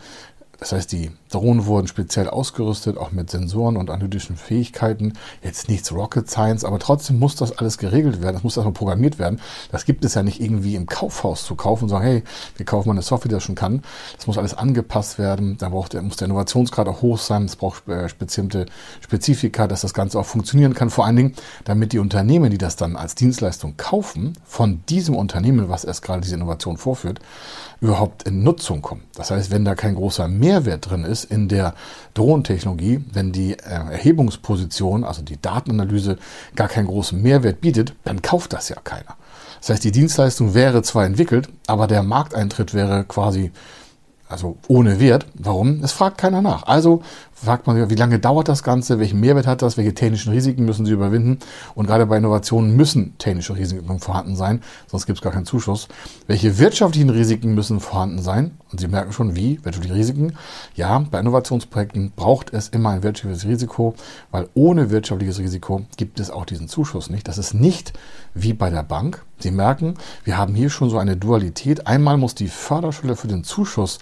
das 0.59 0.73
heißt, 0.73 0.93
die 0.93 1.11
Drohnen 1.31 1.67
wurden 1.67 1.87
speziell 1.87 2.29
ausgerüstet, 2.29 2.99
auch 2.99 3.13
mit 3.13 3.31
Sensoren 3.31 3.77
und 3.77 3.89
analytischen 3.89 4.37
Fähigkeiten. 4.37 5.15
Jetzt 5.43 5.69
nichts 5.69 5.93
Rocket 5.93 6.29
Science, 6.29 6.65
aber 6.65 6.79
trotzdem 6.79 7.19
muss 7.19 7.37
das 7.37 7.57
alles 7.57 7.79
geregelt 7.79 8.21
werden. 8.21 8.35
Das 8.35 8.43
muss 8.43 8.57
erstmal 8.57 8.75
programmiert 8.75 9.19
werden. 9.19 9.41
Das 9.71 9.85
gibt 9.85 10.05
es 10.05 10.15
ja 10.15 10.23
nicht 10.23 10.41
irgendwie 10.41 10.75
im 10.75 10.87
Kaufhaus 10.87 11.45
zu 11.45 11.55
kaufen 11.55 11.85
und 11.85 11.91
sagen, 11.91 12.05
hey, 12.05 12.25
wir 12.57 12.67
kaufen 12.67 12.89
mal 12.89 12.95
eine 12.95 13.03
Software, 13.03 13.29
die 13.29 13.35
das 13.35 13.45
schon 13.45 13.55
kann. 13.55 13.83
Das 14.17 14.27
muss 14.27 14.39
alles 14.39 14.55
angepasst 14.55 15.19
werden. 15.19 15.57
Da 15.59 15.69
braucht, 15.69 15.95
muss 16.03 16.17
der 16.17 16.27
Innovationsgrad 16.27 16.89
auch 16.89 17.03
hoch 17.03 17.19
sein. 17.19 17.45
Es 17.45 17.57
braucht 17.57 17.89
äh, 17.89 18.09
bestimmte 18.19 18.67
Spezifika, 19.01 19.67
dass 19.67 19.83
das 19.83 19.95
Ganze 19.95 20.19
auch 20.19 20.27
funktionieren 20.27 20.75
kann. 20.75 20.91
Vor 20.91 21.07
allen 21.07 21.17
Dingen, 21.17 21.35
damit 21.65 21.93
die 21.93 21.99
Unternehmen, 21.99 22.51
die 22.51 22.59
das 22.59 22.77
dann 22.77 22.97
als 22.97 23.15
Dienstleistung 23.15 23.77
kaufen, 23.77 24.35
von 24.45 24.83
diesem 24.89 25.15
Unternehmen, 25.15 25.69
was 25.69 25.85
erst 25.85 26.03
gerade 26.03 26.23
diese 26.23 26.35
Innovation 26.35 26.77
vorführt, 26.77 27.21
überhaupt 27.81 28.25
in 28.25 28.43
Nutzung 28.43 28.83
kommen. 28.83 29.03
Das 29.15 29.31
heißt, 29.31 29.51
wenn 29.51 29.65
da 29.65 29.75
kein 29.75 29.95
großer 29.95 30.29
Mehrwert 30.29 30.91
drin 30.91 31.05
ist 31.05 31.20
in 31.25 31.49
der 31.49 31.75
Drohnentechnologie, 32.15 33.05
wenn 33.13 33.33
die 33.33 33.53
äh, 33.53 33.93
Erhebungsposition, 33.93 35.05
also 35.05 35.23
die 35.23 35.41
Datenanalyse, 35.41 36.19
gar 36.57 36.69
keinen 36.69 36.87
großen 36.87 37.21
Mehrwert 37.21 37.61
bietet, 37.61 37.95
dann 38.05 38.23
kauft 38.23 38.53
das 38.53 38.69
ja 38.69 38.77
keiner. 38.83 39.17
Das 39.61 39.71
heißt, 39.71 39.85
die 39.85 39.93
Dienstleistung 39.93 40.55
wäre 40.55 40.83
zwar 40.83 41.05
entwickelt, 41.05 41.49
aber 41.67 41.87
der 41.87 42.03
Markteintritt 42.03 42.73
wäre 42.73 43.05
quasi 43.05 43.53
also 44.31 44.57
ohne 44.69 45.01
Wert. 45.01 45.27
Warum? 45.35 45.83
Es 45.83 45.93
fragt 45.93 46.19
keiner 46.19 46.41
nach. 46.41 46.63
Also 46.63 47.03
fragt 47.35 47.67
man 47.67 47.77
sich, 47.77 47.91
wie 47.91 48.01
lange 48.01 48.21
dauert 48.21 48.49
das 48.49 48.63
Ganze, 48.63 49.01
welchen 49.01 49.19
Mehrwert 49.19 49.47
hat 49.47 49.61
das, 49.61 49.77
welche 49.77 49.93
technischen 49.93 50.33
Risiken 50.33 50.65
müssen 50.65 50.87
sie 50.87 50.93
überwinden. 50.93 51.41
Und 51.75 51.87
gerade 51.87 52.07
bei 52.07 52.17
Innovationen 52.17 52.77
müssen 52.77 53.19
technische 53.19 53.57
Risiken 53.57 53.99
vorhanden 53.99 54.37
sein, 54.37 54.63
sonst 54.87 55.07
gibt 55.07 55.19
es 55.19 55.23
gar 55.23 55.33
keinen 55.33 55.47
Zuschuss. 55.47 55.89
Welche 56.29 56.59
wirtschaftlichen 56.59 57.11
Risiken 57.11 57.55
müssen 57.55 57.81
vorhanden 57.81 58.23
sein? 58.23 58.53
Und 58.73 58.81
Sie 58.81 58.89
merken 58.89 59.13
schon, 59.13 59.35
wie 59.35 59.65
wirtschaftliche 59.65 59.97
Risiken. 59.97 60.37
Ja, 60.77 60.99
bei 61.11 61.19
Innovationsprojekten 61.21 62.13
braucht 62.15 62.53
es 62.53 62.69
immer 62.69 62.91
ein 62.91 63.03
wirtschaftliches 63.03 63.47
Risiko, 63.47 63.95
weil 64.31 64.49
ohne 64.55 64.91
wirtschaftliches 64.91 65.39
Risiko 65.39 65.83
gibt 65.97 66.21
es 66.21 66.31
auch 66.31 66.45
diesen 66.45 66.69
Zuschuss 66.69 67.11
nicht. 67.11 67.27
Das 67.27 67.39
ist 67.39 67.55
nicht 67.55 67.93
wie 68.35 68.53
bei 68.53 68.71
der 68.71 68.85
Bank. 68.85 69.25
Sie 69.39 69.51
merken, 69.51 69.95
wir 70.25 70.39
haben 70.39 70.55
hier 70.55 70.71
schon 70.71 70.91
so 70.91 70.99
eine 70.99 71.17
Dualität. 71.17 71.87
Einmal 71.87 72.17
muss 72.17 72.35
die 72.35 72.49
Förderschule 72.49 73.17
für 73.17 73.29
den 73.29 73.43
Zuschuss 73.43 73.99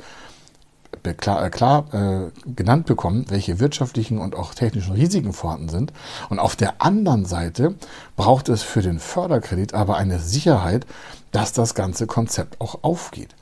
klar, 1.16 1.44
äh, 1.44 1.50
klar 1.50 1.84
äh, 1.92 2.30
genannt 2.50 2.86
bekommen, 2.86 3.24
welche 3.28 3.60
wirtschaftlichen 3.60 4.18
und 4.18 4.34
auch 4.34 4.54
technischen 4.54 4.94
Risiken 4.94 5.32
vorhanden 5.32 5.68
sind. 5.68 5.92
Und 6.28 6.38
auf 6.38 6.56
der 6.56 6.82
anderen 6.82 7.24
Seite 7.24 7.74
braucht 8.16 8.48
es 8.48 8.62
für 8.62 8.82
den 8.82 8.98
Förderkredit 8.98 9.74
aber 9.74 9.96
eine 9.96 10.18
Sicherheit, 10.18 10.86
dass 11.32 11.52
das 11.52 11.74
ganze 11.74 12.06
Konzept 12.06 12.60
auch 12.60 12.82
aufgeht. 12.82 13.34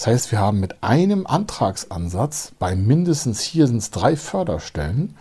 Das 0.00 0.06
heißt, 0.06 0.32
wir 0.32 0.38
haben 0.38 0.60
mit 0.60 0.82
einem 0.82 1.26
Antragsansatz 1.26 2.52
bei 2.58 2.74
mindestens 2.74 3.42
hier 3.42 3.66
sind 3.66 3.76
es 3.76 3.90
drei 3.90 4.16
Förderstellen 4.16 5.14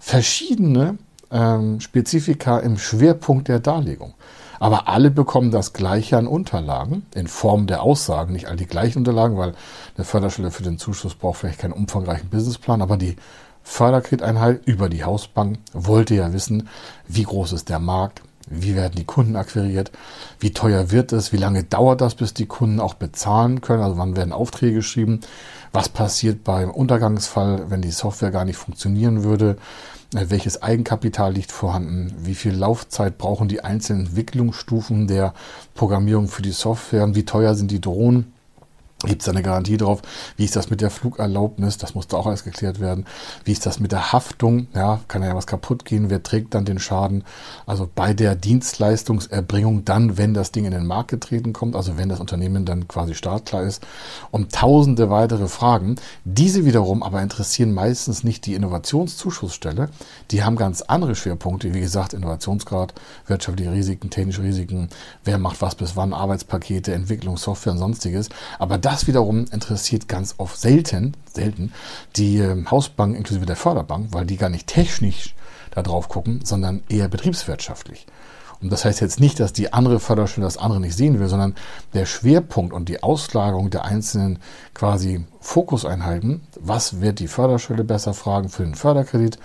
verschiedene 0.00 0.98
ähm, 1.30 1.78
Spezifika 1.78 2.58
im 2.58 2.78
Schwerpunkt 2.78 3.46
der 3.46 3.60
Darlegung. 3.60 4.14
Aber 4.58 4.88
alle 4.88 5.12
bekommen 5.12 5.52
das 5.52 5.72
Gleiche 5.72 6.16
an 6.16 6.26
Unterlagen 6.26 7.06
in 7.14 7.28
Form 7.28 7.68
der 7.68 7.80
Aussagen, 7.80 8.32
nicht 8.32 8.48
all 8.48 8.56
die 8.56 8.66
gleichen 8.66 8.98
Unterlagen, 8.98 9.36
weil 9.36 9.54
eine 9.96 10.04
Förderstelle 10.04 10.50
für 10.50 10.64
den 10.64 10.78
Zuschuss 10.78 11.14
braucht 11.14 11.38
vielleicht 11.38 11.60
keinen 11.60 11.72
umfangreichen 11.72 12.28
Businessplan, 12.28 12.82
aber 12.82 12.96
die 12.96 13.14
Förderkrediteinheit 13.62 14.66
über 14.66 14.88
die 14.88 15.04
Hausbank 15.04 15.60
wollte 15.72 16.16
ja 16.16 16.32
wissen, 16.32 16.68
wie 17.06 17.22
groß 17.22 17.52
ist 17.52 17.68
der 17.68 17.78
Markt, 17.78 18.22
wie 18.50 18.74
werden 18.74 18.94
die 18.96 19.04
Kunden 19.04 19.36
akquiriert, 19.36 19.92
wie 20.40 20.52
teuer 20.52 20.90
wird 20.90 21.12
es, 21.12 21.32
wie 21.32 21.36
lange 21.36 21.64
dauert 21.64 22.00
das, 22.00 22.14
bis 22.14 22.34
die 22.34 22.46
Kunden 22.46 22.80
auch 22.80 22.94
bezahlen 22.94 23.60
können, 23.60 23.82
also 23.82 23.98
wann 23.98 24.16
werden 24.16 24.32
Aufträge 24.32 24.76
geschrieben, 24.76 25.20
was 25.72 25.88
passiert 25.88 26.44
beim 26.44 26.70
Untergangsfall, 26.70 27.70
wenn 27.70 27.82
die 27.82 27.90
Software 27.90 28.30
gar 28.30 28.44
nicht 28.44 28.56
funktionieren 28.56 29.24
würde, 29.24 29.56
äh, 30.14 30.26
welches 30.28 30.62
Eigenkapital 30.62 31.32
liegt 31.32 31.52
vorhanden, 31.52 32.14
wie 32.22 32.34
viel 32.34 32.54
Laufzeit 32.54 33.18
brauchen 33.18 33.48
die 33.48 33.62
einzelnen 33.62 34.06
Entwicklungsstufen 34.06 35.06
der 35.06 35.34
Programmierung 35.74 36.28
für 36.28 36.42
die 36.42 36.52
Software, 36.52 37.04
und 37.04 37.14
wie 37.14 37.24
teuer 37.24 37.54
sind 37.54 37.70
die 37.70 37.80
Drohnen. 37.80 38.32
Gibt 39.04 39.22
es 39.22 39.28
eine 39.28 39.44
Garantie 39.44 39.76
drauf? 39.76 40.02
Wie 40.36 40.44
ist 40.44 40.56
das 40.56 40.70
mit 40.70 40.80
der 40.80 40.90
Flugerlaubnis? 40.90 41.78
Das 41.78 41.94
muss 41.94 42.08
da 42.08 42.16
auch 42.16 42.26
alles 42.26 42.42
geklärt 42.42 42.80
werden. 42.80 43.06
Wie 43.44 43.52
ist 43.52 43.64
das 43.64 43.78
mit 43.78 43.92
der 43.92 44.12
Haftung? 44.12 44.66
Ja, 44.74 44.98
kann 45.06 45.22
ja 45.22 45.36
was 45.36 45.46
kaputt 45.46 45.84
gehen? 45.84 46.10
Wer 46.10 46.24
trägt 46.24 46.52
dann 46.52 46.64
den 46.64 46.80
Schaden? 46.80 47.22
Also 47.64 47.88
bei 47.94 48.12
der 48.12 48.34
Dienstleistungserbringung 48.34 49.84
dann, 49.84 50.18
wenn 50.18 50.34
das 50.34 50.50
Ding 50.50 50.64
in 50.64 50.72
den 50.72 50.84
Markt 50.84 51.12
getreten 51.12 51.52
kommt, 51.52 51.76
also 51.76 51.96
wenn 51.96 52.08
das 52.08 52.18
Unternehmen 52.18 52.64
dann 52.64 52.88
quasi 52.88 53.14
startklar 53.14 53.62
ist, 53.62 53.86
um 54.32 54.48
tausende 54.48 55.10
weitere 55.10 55.46
Fragen. 55.46 55.94
Diese 56.24 56.64
wiederum 56.64 57.04
aber 57.04 57.22
interessieren 57.22 57.72
meistens 57.72 58.24
nicht 58.24 58.46
die 58.46 58.54
Innovationszuschussstelle. 58.54 59.90
Die 60.32 60.42
haben 60.42 60.56
ganz 60.56 60.82
andere 60.82 61.14
Schwerpunkte, 61.14 61.72
wie 61.72 61.80
gesagt, 61.80 62.14
Innovationsgrad, 62.14 62.94
wirtschaftliche 63.28 63.70
Risiken, 63.70 64.10
technische 64.10 64.42
Risiken, 64.42 64.88
wer 65.22 65.38
macht 65.38 65.62
was 65.62 65.76
bis 65.76 65.94
wann, 65.94 66.12
Arbeitspakete, 66.12 66.92
Entwicklung, 66.92 67.36
Software 67.36 67.74
und 67.74 67.78
sonstiges. 67.78 68.28
Aber 68.58 68.87
das 68.88 69.06
wiederum 69.06 69.44
interessiert 69.52 70.08
ganz 70.08 70.36
oft 70.38 70.58
selten, 70.58 71.14
selten 71.30 71.74
die 72.16 72.38
ähm, 72.38 72.70
Hausbank 72.70 73.16
inklusive 73.16 73.44
der 73.44 73.54
Förderbank, 73.54 74.08
weil 74.12 74.24
die 74.24 74.38
gar 74.38 74.48
nicht 74.48 74.66
technisch 74.66 75.34
da 75.72 75.82
drauf 75.82 76.08
gucken, 76.08 76.40
sondern 76.42 76.82
eher 76.88 77.08
betriebswirtschaftlich. 77.08 78.06
Und 78.62 78.72
das 78.72 78.86
heißt 78.86 79.02
jetzt 79.02 79.20
nicht, 79.20 79.40
dass 79.40 79.52
die 79.52 79.74
andere 79.74 80.00
Förderstelle 80.00 80.46
das 80.46 80.56
andere 80.56 80.80
nicht 80.80 80.96
sehen 80.96 81.20
will, 81.20 81.28
sondern 81.28 81.54
der 81.92 82.06
Schwerpunkt 82.06 82.72
und 82.72 82.88
die 82.88 83.02
Auslagerung 83.02 83.68
der 83.68 83.84
einzelnen 83.84 84.38
quasi 84.72 85.26
Fokuseinheiten, 85.40 86.40
was 86.58 87.02
wird 87.02 87.18
die 87.18 87.28
Förderstelle 87.28 87.84
besser 87.84 88.14
fragen 88.14 88.48
für 88.48 88.64
den 88.64 88.74
Förderkredit 88.74 89.38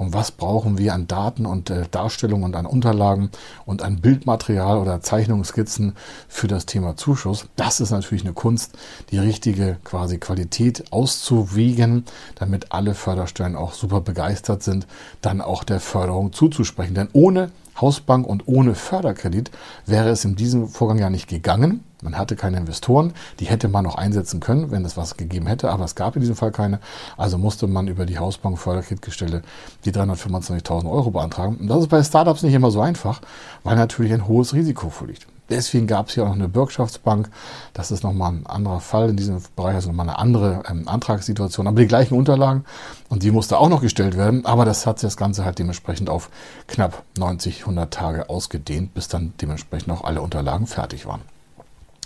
und 0.00 0.14
was 0.14 0.30
brauchen 0.30 0.78
wir 0.78 0.94
an 0.94 1.08
Daten 1.08 1.44
und 1.44 1.68
äh, 1.68 1.84
Darstellungen 1.90 2.44
und 2.44 2.56
an 2.56 2.64
Unterlagen 2.64 3.28
und 3.66 3.82
an 3.82 4.00
Bildmaterial 4.00 4.78
oder 4.78 5.02
Zeichnungsskizzen 5.02 5.94
für 6.26 6.48
das 6.48 6.64
Thema 6.64 6.96
Zuschuss. 6.96 7.44
Das 7.56 7.80
ist 7.80 7.90
natürlich 7.90 8.24
eine 8.24 8.32
Kunst, 8.32 8.78
die 9.10 9.18
richtige 9.18 9.76
quasi 9.84 10.16
Qualität 10.16 10.90
auszuwiegen, 10.90 12.06
damit 12.36 12.72
alle 12.72 12.94
Förderstellen 12.94 13.56
auch 13.56 13.74
super 13.74 14.00
begeistert 14.00 14.62
sind, 14.62 14.86
dann 15.20 15.42
auch 15.42 15.64
der 15.64 15.80
Förderung 15.80 16.32
zuzusprechen. 16.32 16.94
Denn 16.94 17.08
ohne 17.12 17.50
Hausbank 17.80 18.26
und 18.26 18.46
ohne 18.46 18.74
Förderkredit 18.74 19.50
wäre 19.86 20.08
es 20.08 20.24
in 20.24 20.36
diesem 20.36 20.68
Vorgang 20.68 20.98
ja 20.98 21.10
nicht 21.10 21.28
gegangen. 21.28 21.84
Man 22.02 22.16
hatte 22.16 22.34
keine 22.34 22.56
Investoren, 22.56 23.12
die 23.40 23.44
hätte 23.44 23.68
man 23.68 23.84
noch 23.84 23.96
einsetzen 23.96 24.40
können, 24.40 24.70
wenn 24.70 24.84
es 24.84 24.96
was 24.96 25.16
gegeben 25.16 25.46
hätte, 25.46 25.70
aber 25.70 25.84
es 25.84 25.94
gab 25.94 26.16
in 26.16 26.20
diesem 26.20 26.36
Fall 26.36 26.50
keine. 26.50 26.80
Also 27.16 27.36
musste 27.36 27.66
man 27.66 27.88
über 27.88 28.06
die 28.06 28.18
Hausbank 28.18 28.58
Förderkreditgestelle 28.58 29.42
die 29.84 29.92
325.000 29.92 30.90
Euro 30.90 31.10
beantragen. 31.10 31.56
Und 31.56 31.68
das 31.68 31.80
ist 31.80 31.88
bei 31.88 32.02
Startups 32.02 32.42
nicht 32.42 32.54
immer 32.54 32.70
so 32.70 32.80
einfach, 32.80 33.20
weil 33.64 33.76
natürlich 33.76 34.12
ein 34.12 34.26
hohes 34.26 34.54
Risiko 34.54 34.88
vorliegt. 34.88 35.26
Deswegen 35.50 35.86
gab 35.86 36.08
es 36.08 36.14
hier 36.14 36.22
auch 36.22 36.28
noch 36.28 36.34
eine 36.34 36.48
Bürgschaftsbank. 36.48 37.28
Das 37.72 37.90
ist 37.90 38.02
nochmal 38.04 38.32
ein 38.32 38.46
anderer 38.46 38.80
Fall 38.80 39.10
in 39.10 39.16
diesem 39.16 39.42
Bereich, 39.56 39.74
also 39.74 39.88
nochmal 39.88 40.08
eine 40.08 40.18
andere 40.18 40.62
ähm, 40.68 40.86
Antragssituation. 40.86 41.66
Aber 41.66 41.80
die 41.80 41.86
gleichen 41.86 42.14
Unterlagen 42.14 42.64
und 43.08 43.22
die 43.22 43.30
musste 43.30 43.58
auch 43.58 43.68
noch 43.68 43.80
gestellt 43.80 44.16
werden. 44.16 44.46
Aber 44.46 44.64
das 44.64 44.86
hat 44.86 44.98
sich 44.98 45.08
das 45.08 45.16
Ganze 45.16 45.44
halt 45.44 45.58
dementsprechend 45.58 46.08
auf 46.08 46.30
knapp 46.68 47.02
90, 47.18 47.60
100 47.60 47.92
Tage 47.92 48.30
ausgedehnt, 48.30 48.94
bis 48.94 49.08
dann 49.08 49.32
dementsprechend 49.40 49.92
auch 49.92 50.04
alle 50.04 50.22
Unterlagen 50.22 50.66
fertig 50.66 51.06
waren. 51.06 51.22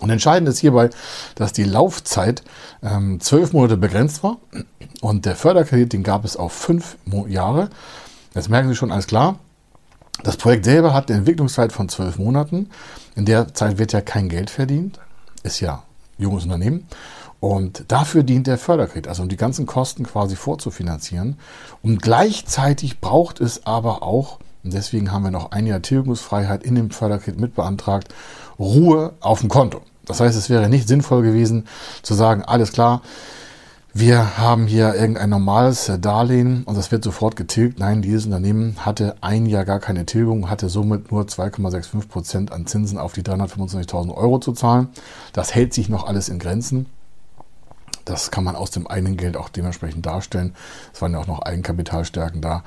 Und 0.00 0.10
entscheidend 0.10 0.48
ist 0.48 0.58
hierbei, 0.58 0.90
dass 1.34 1.52
die 1.52 1.64
Laufzeit 1.64 2.42
ähm, 2.82 3.20
zwölf 3.20 3.52
Monate 3.52 3.76
begrenzt 3.76 4.22
war 4.22 4.38
und 5.00 5.24
der 5.24 5.36
Förderkredit, 5.36 5.92
den 5.92 6.02
gab 6.02 6.24
es 6.24 6.36
auf 6.36 6.52
fünf 6.52 6.96
Jahre. 7.28 7.70
Jetzt 8.34 8.48
merken 8.48 8.68
Sie 8.68 8.74
schon, 8.74 8.90
alles 8.90 9.06
klar. 9.06 9.38
Das 10.24 10.38
Projekt 10.38 10.64
selber 10.64 10.94
hat 10.94 11.10
eine 11.10 11.18
Entwicklungszeit 11.18 11.70
von 11.70 11.90
zwölf 11.90 12.18
Monaten. 12.18 12.70
In 13.14 13.26
der 13.26 13.52
Zeit 13.52 13.78
wird 13.78 13.92
ja 13.92 14.00
kein 14.00 14.30
Geld 14.30 14.48
verdient. 14.48 14.98
Ist 15.42 15.60
ja 15.60 15.82
junges 16.16 16.44
Unternehmen. 16.44 16.88
Und 17.40 17.84
dafür 17.88 18.22
dient 18.22 18.46
der 18.46 18.56
Förderkredit, 18.56 19.06
also 19.06 19.22
um 19.22 19.28
die 19.28 19.36
ganzen 19.36 19.66
Kosten 19.66 20.04
quasi 20.04 20.34
vorzufinanzieren. 20.34 21.36
Und 21.82 22.00
gleichzeitig 22.00 23.00
braucht 23.02 23.38
es 23.38 23.66
aber 23.66 24.02
auch, 24.02 24.38
und 24.64 24.72
deswegen 24.72 25.12
haben 25.12 25.24
wir 25.24 25.30
noch 25.30 25.52
ein 25.52 25.66
Jahr 25.66 25.82
Tilgungsfreiheit 25.82 26.62
in 26.62 26.74
dem 26.74 26.90
Förderkredit 26.90 27.38
mit 27.38 27.54
beantragt, 27.54 28.14
Ruhe 28.58 29.12
auf 29.20 29.40
dem 29.40 29.50
Konto. 29.50 29.82
Das 30.06 30.20
heißt, 30.20 30.38
es 30.38 30.48
wäre 30.48 30.70
nicht 30.70 30.88
sinnvoll 30.88 31.22
gewesen 31.22 31.66
zu 32.02 32.14
sagen, 32.14 32.42
alles 32.42 32.72
klar, 32.72 33.02
wir 33.96 34.38
haben 34.38 34.66
hier 34.66 34.96
irgendein 34.96 35.30
normales 35.30 35.90
Darlehen 36.00 36.64
und 36.64 36.76
das 36.76 36.90
wird 36.90 37.04
sofort 37.04 37.36
getilgt. 37.36 37.78
Nein, 37.78 38.02
dieses 38.02 38.26
Unternehmen 38.26 38.84
hatte 38.84 39.14
ein 39.20 39.46
Jahr 39.46 39.64
gar 39.64 39.78
keine 39.78 40.04
Tilgung, 40.04 40.50
hatte 40.50 40.68
somit 40.68 41.12
nur 41.12 41.22
2,65 41.22 42.08
Prozent 42.08 42.52
an 42.52 42.66
Zinsen 42.66 42.98
auf 42.98 43.12
die 43.12 43.22
325.000 43.22 44.12
Euro 44.12 44.40
zu 44.40 44.50
zahlen. 44.50 44.88
Das 45.32 45.54
hält 45.54 45.72
sich 45.74 45.88
noch 45.88 46.08
alles 46.08 46.28
in 46.28 46.40
Grenzen. 46.40 46.86
Das 48.04 48.32
kann 48.32 48.42
man 48.42 48.56
aus 48.56 48.72
dem 48.72 48.88
eigenen 48.88 49.16
Geld 49.16 49.36
auch 49.36 49.48
dementsprechend 49.48 50.04
darstellen. 50.04 50.54
Es 50.92 51.00
waren 51.00 51.12
ja 51.12 51.20
auch 51.20 51.28
noch 51.28 51.42
Eigenkapitalstärken 51.42 52.40
da. 52.40 52.64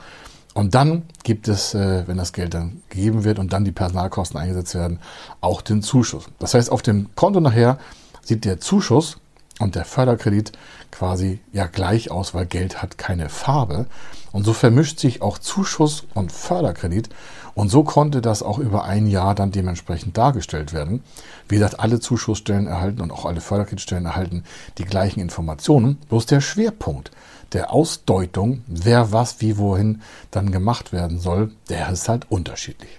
Und 0.54 0.76
dann 0.76 1.04
gibt 1.24 1.50
es, 1.50 1.74
äh, 1.74 2.08
wenn 2.08 2.16
das 2.16 2.32
Geld 2.32 2.54
dann 2.54 2.82
gegeben 2.88 3.26
wird 3.26 3.38
und 3.38 3.52
dann 3.52 3.66
die 3.66 3.74
Personalkosten 3.74 4.40
eingesetzt 4.40 4.76
werden, 4.76 5.00
auch 5.42 5.62
den 5.62 5.84
Zuschuss. 5.84 6.30
Das 6.40 6.54
heißt, 6.54 6.72
auf 6.72 6.82
dem 6.82 7.10
Konto 7.16 7.42
nachher 7.42 7.80
sieht 8.22 8.46
der 8.46 8.62
Zuschuss 8.62 9.18
und 9.60 9.76
der 9.76 9.86
Förderkredit 9.86 10.52
quasi 10.92 11.40
ja 11.52 11.68
gleich 11.68 12.12
aus, 12.12 12.34
weil 12.34 12.46
Geld 12.46 12.82
hat 12.82 12.98
keine 12.98 13.30
Farbe. 13.30 13.88
Und 14.32 14.44
so 14.44 14.54
vermischt 14.54 15.00
sich 15.00 15.22
auch 15.22 15.38
Zuschuss 15.38 16.06
und 16.14 16.32
Förderkredit. 16.32 17.10
Und 17.56 17.70
so 17.70 17.84
konnte 17.84 18.22
das 18.22 18.44
auch 18.44 18.60
über 18.60 18.84
ein 18.84 19.08
Jahr 19.08 19.34
dann 19.34 19.52
dementsprechend 19.52 20.16
dargestellt 20.16 20.74
werden. 20.74 21.04
Wie 21.50 21.56
gesagt, 21.56 21.80
alle 21.80 22.00
Zuschussstellen 22.00 22.68
erhalten 22.68 23.02
und 23.02 23.12
auch 23.12 23.26
alle 23.26 23.42
Förderkreditstellen 23.42 24.06
erhalten 24.06 24.44
die 24.78 24.86
gleichen 24.86 25.22
Informationen. 25.22 25.98
Bloß 26.10 26.28
der 26.28 26.42
Schwerpunkt 26.42 27.12
der 27.54 27.72
Ausdeutung, 27.72 28.64
wer 28.68 29.12
was 29.12 29.42
wie 29.42 29.58
wohin 29.58 30.02
dann 30.32 30.52
gemacht 30.52 30.92
werden 30.92 31.20
soll, 31.20 31.52
der 31.70 31.90
ist 31.90 32.10
halt 32.10 32.30
unterschiedlich. 32.30 32.92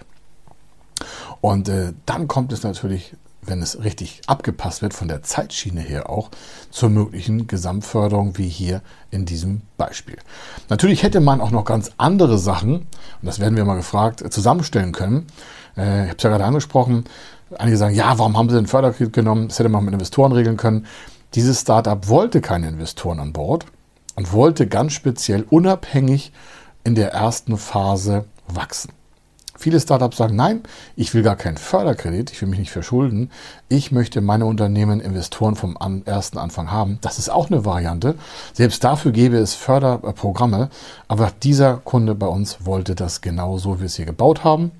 Und 1.41 1.69
äh, 1.69 1.93
dann 2.05 2.27
kommt 2.27 2.51
es 2.51 2.63
natürlich, 2.63 3.15
wenn 3.41 3.61
es 3.61 3.83
richtig 3.83 4.21
abgepasst 4.27 4.81
wird, 4.81 4.93
von 4.93 5.07
der 5.07 5.23
Zeitschiene 5.23 5.81
her 5.81 6.09
auch 6.09 6.29
zur 6.71 6.89
möglichen 6.89 7.47
Gesamtförderung, 7.47 8.37
wie 8.37 8.47
hier 8.47 8.81
in 9.11 9.25
diesem 9.25 9.61
Beispiel. 9.77 10.17
Natürlich 10.69 11.03
hätte 11.03 11.19
man 11.19 11.41
auch 11.41 11.51
noch 11.51 11.65
ganz 11.65 11.91
andere 11.97 12.37
Sachen, 12.37 12.73
und 12.73 12.87
das 13.23 13.39
werden 13.39 13.55
wir 13.55 13.65
mal 13.65 13.75
gefragt, 13.75 14.23
zusammenstellen 14.31 14.91
können. 14.91 15.27
Äh, 15.77 16.03
ich 16.03 16.09
habe 16.09 16.17
es 16.17 16.23
ja 16.23 16.29
gerade 16.29 16.45
angesprochen. 16.45 17.05
Einige 17.57 17.77
sagen, 17.77 17.95
ja, 17.95 18.17
warum 18.17 18.37
haben 18.37 18.49
sie 18.49 18.55
den 18.55 18.67
Förderkredit 18.67 19.13
genommen? 19.13 19.47
Das 19.47 19.59
hätte 19.59 19.69
man 19.69 19.83
mit 19.83 19.93
Investoren 19.93 20.31
regeln 20.31 20.57
können. 20.57 20.85
Dieses 21.35 21.61
Startup 21.61 22.07
wollte 22.07 22.41
keine 22.41 22.67
Investoren 22.67 23.19
an 23.19 23.33
Bord 23.33 23.65
und 24.15 24.33
wollte 24.33 24.67
ganz 24.67 24.93
speziell 24.93 25.45
unabhängig 25.49 26.31
in 26.83 26.95
der 26.95 27.13
ersten 27.13 27.57
Phase 27.57 28.25
wachsen. 28.47 28.91
Viele 29.59 29.77
Startups 29.77 30.15
sagen, 30.15 30.37
nein, 30.37 30.61
ich 30.95 31.13
will 31.13 31.21
gar 31.21 31.35
keinen 31.35 31.57
Förderkredit, 31.57 32.31
ich 32.31 32.41
will 32.41 32.47
mich 32.47 32.59
nicht 32.59 32.71
verschulden. 32.71 33.29
Ich 33.67 33.91
möchte 33.91 34.21
meine 34.21 34.45
Unternehmen 34.45 35.01
Investoren 35.01 35.57
vom 35.57 35.77
ersten 36.05 36.37
Anfang 36.37 36.71
haben. 36.71 36.97
Das 37.01 37.19
ist 37.19 37.29
auch 37.29 37.51
eine 37.51 37.65
Variante. 37.65 38.15
Selbst 38.53 38.85
dafür 38.85 39.11
gäbe 39.11 39.35
es 39.35 39.55
Förderprogramme. 39.55 40.69
Aber 41.09 41.33
dieser 41.43 41.75
Kunde 41.75 42.15
bei 42.15 42.27
uns 42.27 42.65
wollte 42.65 42.95
das 42.95 43.19
genauso, 43.19 43.75
wie 43.75 43.79
wir 43.81 43.85
es 43.87 43.97
hier 43.97 44.05
gebaut 44.05 44.45
haben 44.45 44.71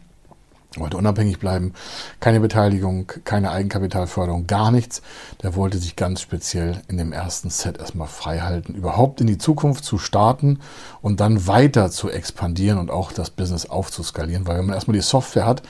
wollte 0.78 0.98
unabhängig 0.98 1.40
bleiben, 1.40 1.74
keine 2.20 2.40
Beteiligung, 2.40 3.12
keine 3.24 3.52
Eigenkapitalförderung, 3.52 4.46
gar 4.46 4.72
nichts. 4.72 5.02
Der 5.42 5.56
wollte 5.56 5.80
sich 5.80 5.96
ganz 5.96 6.22
speziell 6.22 6.82
in 6.88 6.98
dem 6.98 7.12
ersten 7.12 7.50
Set 7.50 7.80
erstmal 7.80 8.08
frei 8.08 8.40
halten, 8.40 8.76
überhaupt 8.76 9.20
in 9.20 9.28
die 9.28 9.40
Zukunft 9.40 9.84
zu 9.84 9.98
starten 9.98 10.60
und 11.02 11.20
dann 11.20 11.48
weiter 11.48 11.90
zu 11.90 12.10
expandieren 12.10 12.78
und 12.78 12.92
auch 12.92 13.12
das 13.12 13.32
Business 13.32 13.66
aufzuskalieren, 13.66 14.46
weil 14.46 14.60
wenn 14.60 14.68
man 14.68 14.76
erstmal 14.76 14.98
die 14.98 15.02
Software 15.02 15.48
hat, 15.48 15.64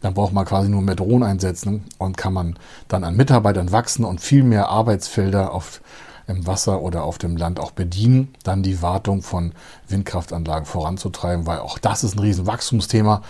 dann 0.00 0.14
braucht 0.14 0.32
man 0.32 0.46
quasi 0.46 0.68
nur 0.68 0.82
mehr 0.82 0.96
Drohnen 0.96 1.22
einsetzen 1.22 1.84
und 1.98 2.16
kann 2.16 2.32
man 2.32 2.58
dann 2.88 3.04
an 3.04 3.16
Mitarbeitern 3.16 3.70
wachsen 3.70 4.04
und 4.04 4.20
viel 4.20 4.42
mehr 4.42 4.68
Arbeitsfelder 4.68 5.52
auf 5.52 5.80
im 6.30 6.46
Wasser 6.46 6.80
oder 6.80 7.04
auf 7.04 7.18
dem 7.18 7.36
Land 7.36 7.60
auch 7.60 7.72
bedienen, 7.72 8.34
dann 8.44 8.62
die 8.62 8.80
Wartung 8.82 9.22
von 9.22 9.52
Windkraftanlagen 9.88 10.66
voranzutreiben, 10.66 11.46
weil 11.46 11.58
auch 11.58 11.78
das 11.78 12.04
ist 12.04 12.16
ein 12.16 12.20
riesen 12.20 12.46
Wachstumsthema. 12.46 13.22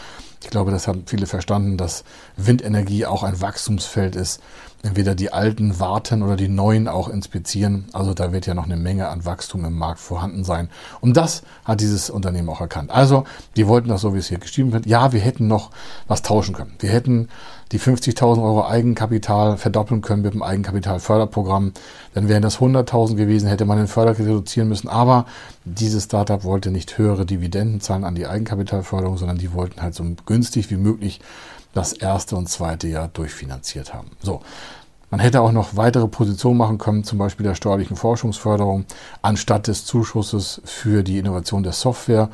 Ich 0.43 0.49
glaube, 0.49 0.71
das 0.71 0.89
haben 0.89 1.03
viele 1.07 1.27
verstanden, 1.27 1.77
dass 1.77 2.03
Windenergie 2.37 3.05
auch 3.05 3.25
ein 3.25 3.41
Wachstumsfeld 3.41 4.17
ist. 4.17 4.41
Entweder 4.83 5.15
die 5.15 5.31
alten 5.31 5.79
warten 5.79 6.23
oder 6.23 6.37
die 6.37 6.49
neuen 6.49 6.89
auch 6.89 7.09
inspizieren. 7.09 7.85
Also 7.93 8.15
da 8.15 8.33
wird 8.33 8.47
ja 8.47 8.55
noch 8.55 8.65
eine 8.65 8.79
Menge 8.79 9.09
an 9.09 9.27
Wachstum 9.27 9.67
im 9.67 9.77
Markt 9.77 10.01
vorhanden 10.01 10.43
sein. 10.43 10.71
Und 11.03 11.19
das 11.19 11.43
hat 11.67 11.83
dieses 11.83 12.09
Unternehmen 12.09 12.49
auch 12.49 12.63
erkannt. 12.63 12.91
Also, 12.91 13.25
die 13.57 13.67
wollten 13.67 13.91
das 13.91 14.01
so, 14.01 14.15
wie 14.15 14.19
es 14.19 14.29
hier 14.29 14.39
geschrieben 14.39 14.73
wird. 14.73 14.87
Ja, 14.87 15.13
wir 15.13 15.21
hätten 15.21 15.47
noch 15.47 15.71
was 16.09 16.23
tauschen 16.23 16.55
können. 16.55 16.73
Wir 16.79 16.91
hätten 16.91 17.29
die 17.73 17.79
50.000 17.79 18.43
Euro 18.43 18.67
Eigenkapital 18.67 19.57
verdoppeln 19.57 20.01
können 20.01 20.23
mit 20.23 20.35
dem 20.35 20.43
Eigenkapitalförderprogramm. 20.43 21.73
Dann 22.15 22.29
wären 22.29 22.43
das 22.43 22.59
100.000 22.59 23.15
gewesen, 23.15 23.49
hätte 23.49 23.65
man 23.65 23.79
den 23.79 23.87
Förderkredit 23.87 24.31
reduzieren 24.31 24.69
müssen. 24.69 24.89
Aber 24.89 25.27
dieses 25.65 26.05
Startup 26.05 26.43
wollte 26.43 26.71
nicht 26.71 26.99
höhere 26.99 27.27
Dividenden 27.27 27.81
zahlen 27.81 28.05
an 28.05 28.15
die 28.15 28.27
Eigenkapitalförderung, 28.27 29.17
sondern 29.17 29.39
die 29.39 29.53
wollten 29.53 29.83
halt 29.83 29.95
so 29.95 30.05
günstig 30.27 30.71
wie 30.71 30.77
möglich 30.77 31.21
das 31.73 31.93
erste 31.93 32.37
und 32.37 32.49
zweite 32.49 32.89
Jahr 32.89 33.09
durchfinanziert 33.09 33.95
haben. 33.95 34.11
So. 34.23 34.41
Man 35.13 35.19
hätte 35.19 35.41
auch 35.41 35.51
noch 35.51 35.77
weitere 35.77 36.07
Positionen 36.07 36.57
machen 36.57 36.79
können, 36.79 37.03
zum 37.03 37.19
Beispiel 37.19 37.43
der 37.43 37.57
steuerlichen 37.57 37.97
Forschungsförderung, 37.97 38.85
anstatt 39.23 39.67
des 39.67 39.85
Zuschusses 39.85 40.63
für 40.65 41.03
die 41.03 41.19
Innovation 41.19 41.65
der 41.65 41.73
Software. 41.73 42.31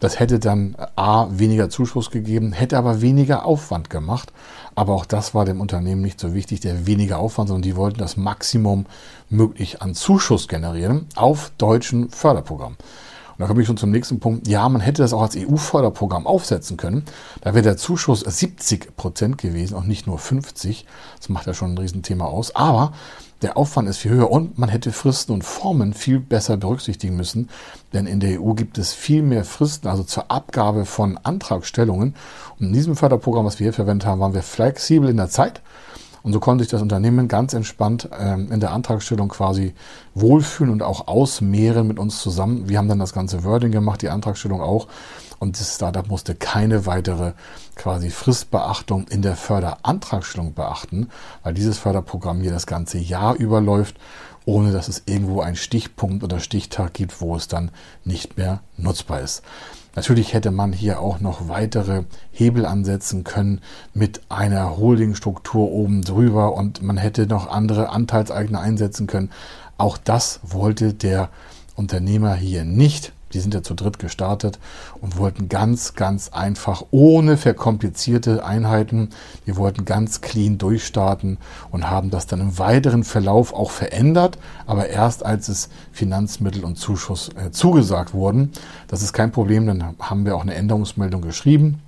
Das 0.00 0.18
hätte 0.18 0.38
dann 0.38 0.76
A 0.96 1.28
weniger 1.30 1.70
Zuschuss 1.70 2.10
gegeben, 2.10 2.52
hätte 2.52 2.78
aber 2.78 3.00
weniger 3.00 3.46
Aufwand 3.46 3.90
gemacht. 3.90 4.32
Aber 4.76 4.94
auch 4.94 5.06
das 5.06 5.34
war 5.34 5.46
dem 5.46 5.60
Unternehmen 5.60 6.02
nicht 6.02 6.20
so 6.20 6.34
wichtig, 6.34 6.60
der 6.60 6.86
weniger 6.86 7.18
Aufwand, 7.18 7.48
sondern 7.48 7.62
die 7.62 7.76
wollten 7.76 7.98
das 7.98 8.16
Maximum 8.18 8.84
möglich 9.30 9.80
an 9.80 9.94
Zuschuss 9.94 10.48
generieren 10.48 11.06
auf 11.16 11.50
deutschen 11.56 12.10
Förderprogrammen. 12.10 12.76
Und 12.76 13.42
da 13.42 13.46
komme 13.46 13.62
ich 13.62 13.66
schon 13.66 13.78
zum 13.78 13.90
nächsten 13.90 14.20
Punkt. 14.20 14.46
Ja, 14.48 14.68
man 14.68 14.80
hätte 14.80 15.02
das 15.02 15.12
auch 15.12 15.22
als 15.22 15.36
EU-Förderprogramm 15.36 16.26
aufsetzen 16.26 16.76
können. 16.76 17.04
Da 17.40 17.54
wäre 17.54 17.62
der 17.62 17.76
Zuschuss 17.78 18.20
70 18.20 18.96
Prozent 18.96 19.38
gewesen 19.38 19.74
und 19.74 19.88
nicht 19.88 20.06
nur 20.06 20.18
50. 20.18 20.86
Das 21.18 21.28
macht 21.30 21.46
ja 21.46 21.54
schon 21.54 21.72
ein 21.72 21.78
Riesenthema 21.78 22.26
aus. 22.26 22.54
Aber 22.54 22.92
der 23.42 23.56
Aufwand 23.56 23.88
ist 23.88 23.98
viel 23.98 24.12
höher 24.12 24.30
und 24.30 24.58
man 24.58 24.68
hätte 24.68 24.92
Fristen 24.92 25.32
und 25.32 25.44
Formen 25.44 25.92
viel 25.92 26.20
besser 26.20 26.56
berücksichtigen 26.56 27.16
müssen, 27.16 27.50
denn 27.92 28.06
in 28.06 28.20
der 28.20 28.40
EU 28.40 28.54
gibt 28.54 28.78
es 28.78 28.94
viel 28.94 29.22
mehr 29.22 29.44
Fristen, 29.44 29.88
also 29.88 30.04
zur 30.04 30.30
Abgabe 30.30 30.86
von 30.86 31.18
Antragstellungen. 31.22 32.14
Und 32.58 32.66
in 32.68 32.72
diesem 32.72 32.96
Förderprogramm, 32.96 33.44
was 33.44 33.60
wir 33.60 33.66
hier 33.66 33.72
verwendet 33.74 34.06
haben, 34.06 34.20
waren 34.20 34.34
wir 34.34 34.42
flexibel 34.42 35.10
in 35.10 35.18
der 35.18 35.28
Zeit 35.28 35.60
und 36.26 36.32
so 36.32 36.40
konnte 36.40 36.64
sich 36.64 36.70
das 36.72 36.82
Unternehmen 36.82 37.28
ganz 37.28 37.54
entspannt 37.54 38.08
ähm, 38.18 38.50
in 38.50 38.58
der 38.58 38.72
Antragstellung 38.72 39.28
quasi 39.28 39.74
wohlfühlen 40.12 40.72
und 40.72 40.82
auch 40.82 41.06
ausmehren 41.06 41.86
mit 41.86 42.00
uns 42.00 42.20
zusammen. 42.20 42.68
Wir 42.68 42.78
haben 42.78 42.88
dann 42.88 42.98
das 42.98 43.12
ganze 43.12 43.44
Wording 43.44 43.70
gemacht, 43.70 44.02
die 44.02 44.08
Antragstellung 44.08 44.60
auch. 44.60 44.88
Und 45.38 45.60
das 45.60 45.76
Startup 45.76 46.08
musste 46.08 46.34
keine 46.34 46.84
weitere 46.84 47.34
quasi 47.76 48.10
Fristbeachtung 48.10 49.06
in 49.06 49.22
der 49.22 49.36
Förderantragstellung 49.36 50.52
beachten, 50.52 51.10
weil 51.44 51.54
dieses 51.54 51.78
Förderprogramm 51.78 52.40
hier 52.40 52.50
das 52.50 52.66
ganze 52.66 52.98
Jahr 52.98 53.36
überläuft, 53.36 53.94
ohne 54.46 54.72
dass 54.72 54.88
es 54.88 55.02
irgendwo 55.04 55.42
einen 55.42 55.56
Stichpunkt 55.56 56.24
oder 56.24 56.40
Stichtag 56.40 56.94
gibt, 56.94 57.20
wo 57.20 57.36
es 57.36 57.48
dann 57.48 57.70
nicht 58.04 58.38
mehr 58.38 58.60
nutzbar 58.78 59.20
ist. 59.20 59.42
Natürlich 59.96 60.34
hätte 60.34 60.50
man 60.50 60.72
hier 60.72 61.00
auch 61.00 61.20
noch 61.20 61.48
weitere 61.48 62.04
Hebel 62.30 62.64
ansetzen 62.64 63.24
können 63.24 63.60
mit 63.92 64.20
einer 64.28 64.76
Holdingstruktur 64.76 65.70
oben 65.70 66.02
drüber 66.02 66.54
und 66.54 66.82
man 66.82 66.96
hätte 66.96 67.26
noch 67.26 67.48
andere 67.48 67.88
Anteilseigner 67.88 68.60
einsetzen 68.60 69.06
können. 69.06 69.30
Auch 69.78 69.98
das 69.98 70.40
wollte 70.42 70.94
der 70.94 71.30
Unternehmer 71.74 72.34
hier 72.34 72.64
nicht. 72.64 73.12
Die 73.32 73.40
sind 73.40 73.54
ja 73.54 73.62
zu 73.62 73.74
dritt 73.74 73.98
gestartet 73.98 74.58
und 75.00 75.18
wollten 75.18 75.48
ganz, 75.48 75.94
ganz 75.94 76.28
einfach, 76.28 76.84
ohne 76.90 77.36
verkomplizierte 77.36 78.44
Einheiten, 78.44 79.10
die 79.46 79.56
wollten 79.56 79.84
ganz 79.84 80.20
clean 80.20 80.58
durchstarten 80.58 81.38
und 81.70 81.90
haben 81.90 82.10
das 82.10 82.26
dann 82.26 82.40
im 82.40 82.58
weiteren 82.58 83.04
Verlauf 83.04 83.52
auch 83.52 83.70
verändert, 83.70 84.38
aber 84.66 84.88
erst 84.88 85.24
als 85.24 85.48
es 85.48 85.68
Finanzmittel 85.92 86.64
und 86.64 86.76
Zuschuss 86.76 87.30
äh, 87.30 87.50
zugesagt 87.50 88.14
wurden. 88.14 88.52
Das 88.86 89.02
ist 89.02 89.12
kein 89.12 89.32
Problem, 89.32 89.66
dann 89.66 89.96
haben 89.98 90.24
wir 90.24 90.36
auch 90.36 90.42
eine 90.42 90.54
Änderungsmeldung 90.54 91.22
geschrieben 91.22 91.80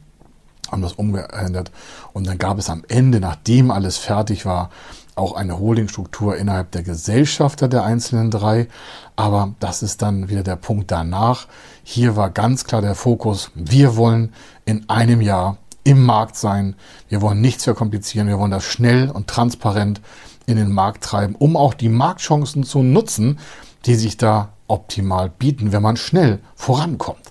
haben 0.70 0.82
das 0.82 0.92
umgeändert 0.92 1.70
und 2.12 2.26
dann 2.26 2.38
gab 2.38 2.58
es 2.58 2.70
am 2.70 2.84
Ende, 2.88 3.20
nachdem 3.20 3.70
alles 3.70 3.96
fertig 3.96 4.44
war, 4.44 4.70
auch 5.18 5.34
eine 5.34 5.58
Holdingstruktur 5.58 6.36
innerhalb 6.36 6.70
der 6.70 6.82
Gesellschafter 6.82 7.68
der 7.68 7.84
einzelnen 7.84 8.30
drei. 8.30 8.68
Aber 9.16 9.54
das 9.60 9.82
ist 9.82 10.02
dann 10.02 10.28
wieder 10.28 10.42
der 10.42 10.56
Punkt 10.56 10.90
danach. 10.90 11.46
Hier 11.82 12.16
war 12.16 12.30
ganz 12.30 12.64
klar 12.64 12.80
der 12.80 12.94
Fokus, 12.94 13.50
wir 13.54 13.96
wollen 13.96 14.32
in 14.64 14.88
einem 14.88 15.20
Jahr 15.20 15.58
im 15.84 16.04
Markt 16.04 16.36
sein. 16.36 16.76
Wir 17.08 17.22
wollen 17.22 17.40
nichts 17.40 17.64
verkomplizieren. 17.64 18.28
Wir 18.28 18.38
wollen 18.38 18.50
das 18.50 18.64
schnell 18.64 19.10
und 19.10 19.26
transparent 19.26 20.00
in 20.46 20.56
den 20.56 20.70
Markt 20.70 21.04
treiben, 21.04 21.34
um 21.34 21.56
auch 21.56 21.74
die 21.74 21.88
Marktchancen 21.88 22.62
zu 22.62 22.82
nutzen, 22.82 23.38
die 23.86 23.94
sich 23.94 24.16
da 24.16 24.50
optimal 24.66 25.30
bieten, 25.30 25.72
wenn 25.72 25.82
man 25.82 25.96
schnell 25.96 26.40
vorankommt. 26.54 27.27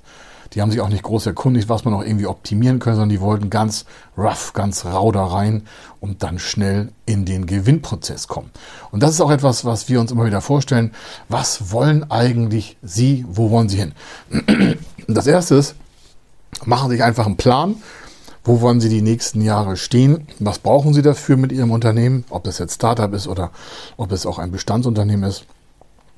Die 0.54 0.62
haben 0.62 0.72
sich 0.72 0.82
auch 0.82 0.90
nicht 0.90 1.04
groß 1.04 1.26
erkundigt, 1.26 1.70
was 1.70 1.86
man 1.86 1.94
noch 1.94 2.04
irgendwie 2.04 2.28
optimieren 2.28 2.80
können, 2.80 2.96
sondern 2.96 3.10
die 3.10 3.22
wollten 3.22 3.50
ganz 3.50 3.86
rough, 4.18 4.54
ganz 4.54 4.86
rau 4.86 5.12
da 5.12 5.26
rein 5.26 5.64
und 6.00 6.24
dann 6.24 6.40
schnell 6.40 6.92
in 7.06 7.26
den 7.26 7.46
Gewinnprozess 7.46 8.28
kommen. 8.28 8.50
Und 8.92 9.04
das 9.04 9.12
ist 9.12 9.22
auch 9.22 9.32
etwas, 9.32 9.66
was 9.66 9.90
wir 9.90 10.00
uns 10.00 10.12
immer 10.12 10.26
wieder 10.26 10.42
vorstellen. 10.42 10.92
Was 11.30 11.72
wollen 11.72 12.10
eigentlich 12.10 12.78
Sie? 12.82 13.26
Wo 13.30 13.52
wollen 13.52 13.70
Sie 13.70 13.78
hin? 13.78 13.94
Das 15.08 15.28
erste 15.28 15.56
ist, 15.56 15.76
machen 16.66 16.90
Sie 16.90 16.96
sich 16.96 17.04
einfach 17.04 17.26
einen 17.26 17.38
Plan. 17.38 17.76
Wo 18.44 18.62
wollen 18.62 18.80
Sie 18.80 18.90
die 18.90 19.02
nächsten 19.02 19.42
Jahre 19.42 19.76
stehen? 19.76 20.28
Was 20.40 20.60
brauchen 20.60 20.94
Sie 20.94 21.02
dafür 21.02 21.36
mit 21.36 21.52
Ihrem 21.52 21.72
Unternehmen? 21.72 22.24
Ob 22.30 22.46
das 22.46 22.60
jetzt 22.60 22.76
Startup 22.76 23.14
ist 23.14 23.28
oder 23.28 23.52
ob 23.98 24.12
es 24.14 24.26
auch 24.26 24.40
ein 24.40 24.52
Bestandsunternehmen 24.52 25.30
ist. 25.30 25.46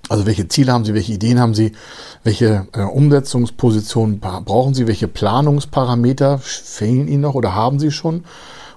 Also 0.10 0.26
welche 0.26 0.48
Ziele 0.48 0.74
haben 0.74 0.84
Sie, 0.84 0.94
welche 0.94 1.14
Ideen 1.14 1.40
haben 1.40 1.54
Sie, 1.54 1.72
welche 2.24 2.68
äh, 2.74 2.82
Umsetzungspositionen 2.82 4.20
brauchen 4.20 4.74
Sie, 4.74 4.88
welche 4.88 5.08
Planungsparameter 5.08 6.40
fehlen 6.40 7.08
Ihnen 7.08 7.22
noch 7.22 7.36
oder 7.36 7.54
haben 7.54 7.80
Sie 7.80 7.92
schon 7.92 8.26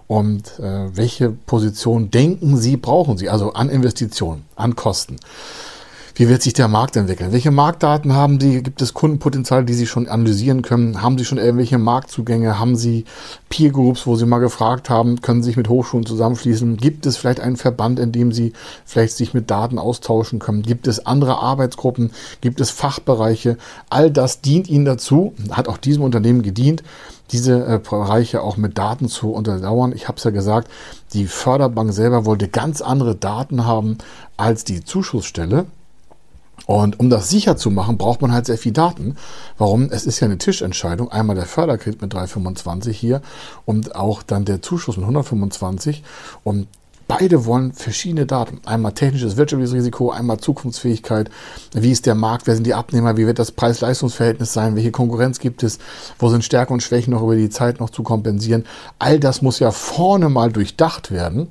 und 0.06 0.58
äh, 0.58 0.94
welche 0.94 1.30
Position 1.30 2.10
denken 2.10 2.58
Sie, 2.58 2.76
brauchen 2.76 3.16
Sie, 3.16 3.30
also 3.30 3.54
an 3.54 3.70
Investitionen, 3.70 4.44
an 4.56 4.76
Kosten. 4.76 5.16
Wie 6.14 6.28
wird 6.28 6.42
sich 6.42 6.52
der 6.52 6.68
Markt 6.68 6.96
entwickeln? 6.96 7.32
Welche 7.32 7.50
Marktdaten 7.50 8.12
haben 8.12 8.38
Sie? 8.38 8.62
Gibt 8.62 8.82
es 8.82 8.92
Kundenpotenzial, 8.92 9.64
die 9.64 9.72
Sie 9.72 9.86
schon 9.86 10.08
analysieren 10.08 10.60
können? 10.60 11.00
Haben 11.00 11.16
Sie 11.16 11.24
schon 11.24 11.38
irgendwelche 11.38 11.78
Marktzugänge? 11.78 12.58
Haben 12.58 12.76
Sie 12.76 13.06
Peer 13.48 13.70
Groups, 13.70 14.06
wo 14.06 14.14
Sie 14.16 14.26
mal 14.26 14.38
gefragt 14.38 14.90
haben, 14.90 15.22
können 15.22 15.42
Sie 15.42 15.46
sich 15.48 15.56
mit 15.56 15.70
Hochschulen 15.70 16.04
zusammenschließen? 16.04 16.76
Gibt 16.76 17.06
es 17.06 17.16
vielleicht 17.16 17.40
einen 17.40 17.56
Verband, 17.56 17.98
in 17.98 18.12
dem 18.12 18.30
Sie 18.30 18.52
vielleicht 18.84 19.16
sich 19.16 19.32
mit 19.32 19.50
Daten 19.50 19.78
austauschen 19.78 20.38
können? 20.38 20.60
Gibt 20.60 20.86
es 20.86 21.06
andere 21.06 21.38
Arbeitsgruppen? 21.38 22.10
Gibt 22.42 22.60
es 22.60 22.70
Fachbereiche? 22.70 23.56
All 23.88 24.10
das 24.10 24.42
dient 24.42 24.68
Ihnen 24.68 24.84
dazu, 24.84 25.32
hat 25.50 25.66
auch 25.66 25.78
diesem 25.78 26.02
Unternehmen 26.02 26.42
gedient, 26.42 26.82
diese 27.30 27.64
äh, 27.64 27.78
Bereiche 27.78 28.42
auch 28.42 28.58
mit 28.58 28.76
Daten 28.76 29.08
zu 29.08 29.32
unterdauern. 29.32 29.94
Ich 29.94 30.08
habe 30.08 30.18
es 30.18 30.24
ja 30.24 30.30
gesagt, 30.30 30.68
die 31.14 31.26
Förderbank 31.26 31.94
selber 31.94 32.26
wollte 32.26 32.48
ganz 32.48 32.82
andere 32.82 33.14
Daten 33.14 33.64
haben 33.64 33.96
als 34.36 34.64
die 34.64 34.84
Zuschussstelle. 34.84 35.64
Und 36.66 37.00
um 37.00 37.10
das 37.10 37.28
sicher 37.28 37.56
zu 37.56 37.70
machen, 37.70 37.98
braucht 37.98 38.22
man 38.22 38.32
halt 38.32 38.46
sehr 38.46 38.58
viel 38.58 38.72
Daten. 38.72 39.16
Warum? 39.58 39.88
Es 39.90 40.06
ist 40.06 40.20
ja 40.20 40.26
eine 40.26 40.38
Tischentscheidung. 40.38 41.10
Einmal 41.10 41.36
der 41.36 41.46
Förderkredit 41.46 42.02
mit 42.02 42.12
325 42.12 42.96
hier 42.98 43.22
und 43.64 43.96
auch 43.96 44.22
dann 44.22 44.44
der 44.44 44.62
Zuschuss 44.62 44.96
mit 44.96 45.04
125. 45.04 46.02
Und 46.44 46.68
Beide 47.18 47.44
wollen 47.44 47.74
verschiedene 47.74 48.24
Daten. 48.24 48.62
Einmal 48.64 48.92
technisches, 48.92 49.36
wirtschaftliches 49.36 49.74
Risiko, 49.74 50.10
einmal 50.10 50.38
Zukunftsfähigkeit. 50.38 51.28
Wie 51.74 51.90
ist 51.90 52.06
der 52.06 52.14
Markt? 52.14 52.46
Wer 52.46 52.54
sind 52.54 52.66
die 52.66 52.72
Abnehmer? 52.72 53.18
Wie 53.18 53.26
wird 53.26 53.38
das 53.38 53.52
Preis-Leistungs-Verhältnis 53.52 54.54
sein? 54.54 54.76
Welche 54.76 54.92
Konkurrenz 54.92 55.38
gibt 55.38 55.62
es? 55.62 55.78
Wo 56.18 56.30
sind 56.30 56.42
Stärken 56.42 56.72
und 56.72 56.82
Schwächen 56.82 57.12
noch 57.12 57.22
über 57.22 57.36
die 57.36 57.50
Zeit 57.50 57.80
noch 57.80 57.90
zu 57.90 58.02
kompensieren? 58.02 58.64
All 58.98 59.20
das 59.20 59.42
muss 59.42 59.58
ja 59.58 59.72
vorne 59.72 60.30
mal 60.30 60.50
durchdacht 60.50 61.10
werden, 61.10 61.48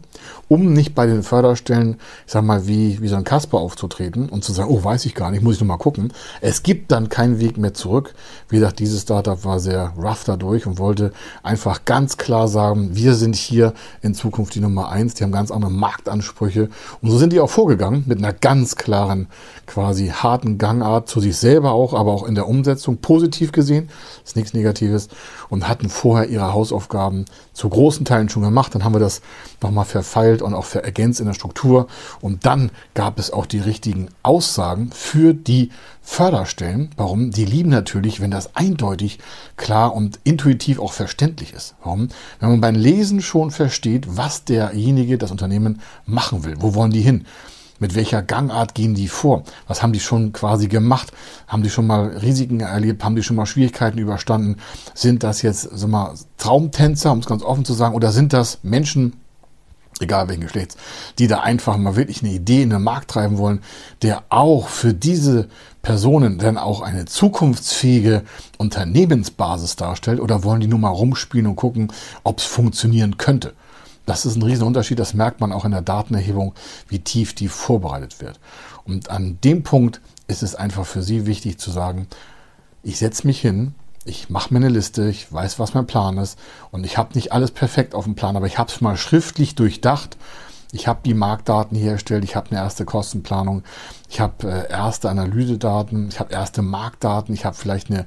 um 0.48 0.74
nicht 0.74 0.96
bei 0.96 1.06
den 1.06 1.22
Förderstellen, 1.22 1.98
ich 2.26 2.34
sag 2.34 2.44
mal, 2.44 2.66
wie, 2.66 3.00
wie 3.00 3.08
so 3.08 3.16
ein 3.16 3.24
Kasper 3.24 3.60
aufzutreten 3.60 4.30
und 4.30 4.44
zu 4.44 4.54
sagen, 4.54 4.72
oh, 4.72 4.84
weiß 4.84 5.06
ich 5.06 5.14
gar 5.14 5.30
nicht, 5.30 5.44
muss 5.44 5.56
ich 5.56 5.62
nur 5.62 5.68
mal 5.68 5.78
gucken. 5.78 6.12
Es 6.42 6.64
gibt 6.64 6.92
dann 6.92 7.08
keinen 7.10 7.40
Weg 7.40 7.58
mehr 7.58 7.76
zurück. 7.76 8.16
Wie 8.50 8.56
gesagt, 8.56 8.80
dieses 8.80 9.04
Startup 9.04 9.46
war 9.46 9.60
sehr 9.60 9.94
rough 9.96 10.24
dadurch 10.26 10.66
und 10.66 10.80
wollte 10.80 11.14
einfach 11.44 11.86
ganz 11.86 12.18
klar 12.18 12.48
sagen, 12.48 12.96
wir 12.96 13.14
sind 13.14 13.36
hier 13.36 13.74
in 14.02 14.16
Zukunft 14.16 14.56
die 14.56 14.60
Nummer 14.60 14.90
eins. 14.90 15.14
Die 15.14 15.24
haben 15.24 15.32
ganz 15.32 15.51
andere 15.52 15.72
Marktansprüche. 15.72 16.70
Und 17.02 17.10
so 17.12 17.18
sind 17.18 17.34
die 17.34 17.40
auch 17.40 17.50
vorgegangen 17.50 18.04
mit 18.08 18.18
einer 18.18 18.34
ganz 18.34 18.76
klaren, 18.76 19.28
quasi 19.68 20.08
harten 20.08 20.58
Gangart 20.58 21.08
zu 21.08 21.20
sich 21.20 21.38
selber 21.38 21.72
auch, 21.72 21.94
aber 21.94 22.12
auch 22.12 22.24
in 22.24 22.36
der 22.36 22.48
Umsetzung 22.48 22.98
positiv 22.98 23.52
gesehen. 23.52 23.90
ist 24.26 24.36
nichts 24.36 24.54
Negatives. 24.54 25.10
Und 25.50 25.68
hatten 25.68 25.90
vorher 25.90 26.30
ihre 26.30 26.54
Hausaufgaben 26.54 27.26
zu 27.54 27.70
großen 27.70 28.06
Teilen 28.06 28.30
schon 28.30 28.44
gemacht. 28.44 28.74
Dann 28.74 28.84
haben 28.84 28.96
wir 28.96 29.00
das 29.00 29.22
nochmal 29.62 29.86
verfeilt 29.86 30.42
und 30.42 30.54
auch 30.54 30.74
ergänzt 30.74 31.20
in 31.20 31.28
der 31.28 31.34
Struktur. 31.34 31.88
Und 32.22 32.46
dann 32.46 32.72
gab 32.94 33.20
es 33.20 33.32
auch 33.32 33.46
die 33.46 33.60
richtigen 33.60 34.10
Aussagen 34.24 34.92
für 34.94 35.34
die 35.34 35.72
Förderstellen. 36.02 36.90
Warum? 36.98 37.32
Die 37.32 37.46
lieben 37.46 37.70
natürlich, 37.70 38.20
wenn 38.20 38.32
das 38.32 38.56
eindeutig, 38.56 39.20
klar 39.56 39.94
und 39.96 40.20
intuitiv 40.24 40.80
auch 40.80 40.94
verständlich 40.94 41.54
ist. 41.54 41.76
Warum? 41.84 42.10
Wenn 42.40 42.50
man 42.50 42.62
beim 42.62 42.76
Lesen 42.76 43.22
schon 43.22 43.52
versteht, 43.52 44.18
was 44.18 44.44
derjenige, 44.44 45.18
das 45.18 45.32
Unternehmen 45.32 45.80
machen 46.06 46.44
will. 46.44 46.56
Wo 46.60 46.74
wollen 46.74 46.92
die 46.92 47.02
hin? 47.02 47.26
Mit 47.80 47.96
welcher 47.96 48.22
Gangart 48.22 48.76
gehen 48.76 48.94
die 48.94 49.08
vor? 49.08 49.44
Was 49.68 49.82
haben 49.82 49.94
die 49.94 50.00
schon 50.00 50.34
quasi 50.34 50.68
gemacht? 50.68 51.12
Haben 51.48 51.64
die 51.64 51.70
schon 51.70 51.88
mal 51.88 52.10
Risiken 52.18 52.60
erlebt? 52.60 53.04
Haben 53.04 53.16
die 53.16 53.24
schon 53.24 53.36
mal 53.36 53.48
Schwierigkeiten 53.48 53.98
überstanden? 53.98 54.58
Sind 54.94 55.24
das 55.24 55.42
jetzt, 55.42 55.70
sag 55.72 55.90
mal, 55.90 56.14
Traumtänzer, 56.38 57.12
um 57.12 57.20
es 57.20 57.26
ganz 57.26 57.42
offen 57.42 57.66
zu 57.66 57.74
sagen, 57.74 57.96
oder 57.96 58.12
sind 58.12 58.34
das 58.34 58.60
Menschen, 58.62 59.14
egal 60.02 60.28
welchen 60.28 60.42
Geschlechts, 60.42 60.78
die 61.20 61.28
da 61.28 61.42
einfach 61.42 61.78
mal 61.78 61.96
wirklich 61.96 62.24
eine 62.24 62.32
Idee 62.32 62.62
in 62.64 62.70
den 62.70 62.84
Markt 62.84 63.12
treiben 63.12 63.38
wollen, 63.38 63.62
der 64.02 64.24
auch 64.30 64.68
für 64.68 64.94
diese 64.94 65.48
Personen 65.82 66.38
dann 66.38 66.58
auch 66.58 66.82
eine 66.82 67.06
zukunftsfähige 67.06 68.24
Unternehmensbasis 68.58 69.76
darstellt 69.76 70.20
oder 70.20 70.44
wollen 70.44 70.62
die 70.62 70.68
nur 70.68 70.80
mal 70.80 70.90
rumspielen 70.90 71.48
und 71.48 71.56
gucken, 71.56 71.92
ob 72.24 72.40
es 72.40 72.46
funktionieren 72.46 73.18
könnte. 73.18 73.54
Das 74.06 74.26
ist 74.26 74.36
ein 74.36 74.44
Riesenunterschied, 74.44 75.00
das 75.00 75.14
merkt 75.14 75.40
man 75.40 75.52
auch 75.52 75.66
in 75.66 75.72
der 75.72 75.82
Datenerhebung, 75.82 76.54
wie 76.88 77.00
tief 77.00 77.34
die 77.34 77.48
vorbereitet 77.48 78.20
wird. 78.20 78.40
Und 78.84 79.10
an 79.10 79.38
dem 79.44 79.64
Punkt 79.64 80.02
ist 80.28 80.44
es 80.44 80.56
einfach 80.56 80.86
für 80.86 81.04
Sie 81.04 81.26
wichtig 81.28 81.60
zu 81.60 81.72
sagen, 81.72 82.08
ich 82.84 82.98
setze 82.98 83.28
mich 83.28 83.40
hin, 83.40 83.76
ich 84.06 84.30
mache 84.30 84.54
mir 84.54 84.58
eine 84.58 84.70
Liste, 84.70 85.08
ich 85.08 85.32
weiß, 85.32 85.60
was 85.60 85.74
mein 85.74 85.88
Plan 85.88 86.18
ist 86.18 86.38
und 86.72 86.86
ich 86.86 86.98
habe 86.98 87.14
nicht 87.14 87.32
alles 87.32 87.52
perfekt 87.52 87.94
auf 87.94 88.06
dem 88.06 88.16
Plan, 88.16 88.36
aber 88.36 88.48
ich 88.48 88.58
habe 88.58 88.72
es 88.72 88.82
mal 88.82 88.98
schriftlich 88.98 89.56
durchdacht. 89.56 90.18
Ich 90.74 90.88
habe 90.88 91.02
die 91.04 91.14
Marktdaten 91.14 91.78
hergestellt, 91.78 92.24
ich 92.24 92.38
habe 92.38 92.50
eine 92.50 92.60
erste 92.60 92.86
Kostenplanung, 92.86 93.64
ich 94.10 94.22
habe 94.22 94.50
äh, 94.50 94.72
erste 94.72 95.10
Analysedaten, 95.10 96.08
ich 96.08 96.20
habe 96.20 96.34
erste 96.34 96.62
Marktdaten, 96.62 97.36
ich 97.36 97.44
habe 97.44 97.58
vielleicht 97.58 97.92
eine 97.92 98.06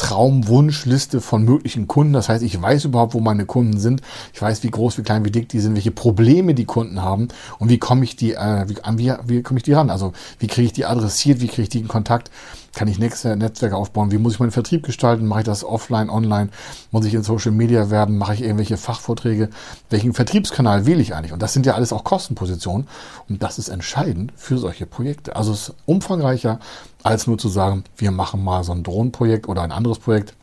Traumwunschliste 0.00 1.20
von 1.20 1.44
möglichen 1.44 1.86
Kunden. 1.86 2.14
Das 2.14 2.30
heißt, 2.30 2.42
ich 2.42 2.60
weiß 2.60 2.86
überhaupt, 2.86 3.12
wo 3.12 3.20
meine 3.20 3.44
Kunden 3.44 3.78
sind. 3.78 4.00
Ich 4.32 4.40
weiß, 4.40 4.62
wie 4.62 4.70
groß, 4.70 4.96
wie 4.96 5.02
klein, 5.02 5.26
wie 5.26 5.30
dick 5.30 5.50
die 5.50 5.60
sind, 5.60 5.74
welche 5.74 5.90
Probleme 5.90 6.54
die 6.54 6.64
Kunden 6.64 7.02
haben 7.02 7.28
und 7.58 7.68
wie 7.68 7.76
komme 7.76 8.04
ich 8.04 8.16
die, 8.16 8.32
äh, 8.32 8.66
wie, 8.66 8.76
wie, 8.96 9.12
wie 9.26 9.42
komme 9.42 9.58
ich 9.58 9.62
die 9.62 9.74
ran? 9.74 9.90
Also 9.90 10.14
wie 10.38 10.46
kriege 10.46 10.64
ich 10.64 10.72
die 10.72 10.86
adressiert, 10.86 11.42
wie 11.42 11.48
kriege 11.48 11.64
ich 11.64 11.68
die 11.68 11.80
in 11.80 11.88
Kontakt? 11.88 12.30
Kann 12.72 12.88
ich 12.88 12.98
nächste 12.98 13.36
Netzwerke 13.36 13.76
aufbauen? 13.76 14.10
Wie 14.10 14.16
muss 14.16 14.34
ich 14.34 14.40
meinen 14.40 14.52
Vertrieb 14.52 14.84
gestalten? 14.84 15.26
Mache 15.26 15.40
ich 15.40 15.46
das 15.46 15.64
offline, 15.64 16.08
online? 16.08 16.48
Muss 16.92 17.04
ich 17.04 17.12
in 17.12 17.22
Social 17.22 17.50
Media 17.50 17.90
werden? 17.90 18.16
Mache 18.16 18.34
ich 18.34 18.42
irgendwelche 18.42 18.78
Fachvorträge? 18.78 19.50
Welchen 19.90 20.14
Vertriebskanal 20.14 20.86
wähle 20.86 21.02
ich 21.02 21.14
eigentlich? 21.14 21.32
Und 21.32 21.42
das 21.42 21.52
sind 21.52 21.66
ja 21.66 21.74
alles 21.74 21.92
auch 21.92 22.04
Kostenpositionen. 22.04 22.86
Und 23.28 23.42
das 23.42 23.58
ist 23.58 23.68
entscheidend 23.68 24.32
für 24.36 24.56
solche 24.56 24.86
Projekte. 24.86 25.36
Also 25.36 25.52
es 25.52 25.68
ist 25.68 25.74
umfangreicher, 25.84 26.60
als 27.02 27.26
nur 27.26 27.38
zu 27.38 27.48
sagen, 27.48 27.84
wir 27.96 28.10
machen 28.10 28.42
mal 28.42 28.64
so 28.64 28.72
ein 28.72 28.82
Drohnenprojekt 28.82 29.48
oder 29.48 29.62
ein 29.62 29.72
anderes 29.72 29.98
Projekt. 29.98 30.34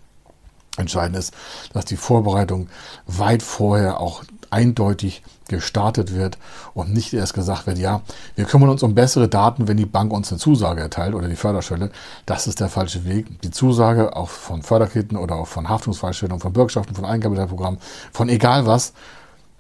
Entscheidend 0.78 1.18
ist, 1.18 1.34
dass 1.74 1.86
die 1.86 1.98
Vorbereitung 1.98 2.68
weit 3.08 3.42
vorher 3.42 4.00
auch 4.00 4.24
eindeutig 4.50 5.24
gestartet 5.48 6.14
wird 6.14 6.38
und 6.74 6.94
nicht 6.94 7.14
erst 7.14 7.34
gesagt 7.34 7.68
wird, 7.68 7.78
ja, 7.78 8.02
wir 8.36 8.46
kümmern 8.46 8.70
uns 8.70 8.84
um 8.84 8.96
bessere 8.96 9.28
Daten, 9.28 9.68
wenn 9.68 9.78
die 9.78 9.86
Bank 9.86 10.12
uns 10.12 10.32
eine 10.32 10.40
Zusage 10.40 10.82
erteilt 10.82 11.16
oder 11.16 11.28
die 11.28 11.36
Förderstelle. 11.36 11.92
Das 12.26 12.48
ist 12.48 12.60
der 12.60 12.70
falsche 12.70 13.06
Weg. 13.06 13.42
Die 13.42 13.52
Zusage 13.52 14.16
auch 14.16 14.30
von 14.30 14.62
Förderkrediten 14.62 15.18
oder 15.18 15.36
auch 15.36 15.48
von 15.48 15.70
Haftungsfreistellung, 15.70 16.40
von 16.40 16.54
Bürgschaften, 16.54 16.96
von 16.96 17.06
Eingabeprogrammen, 17.06 17.80
von 18.12 18.30
egal 18.30 18.66
was, 18.66 18.94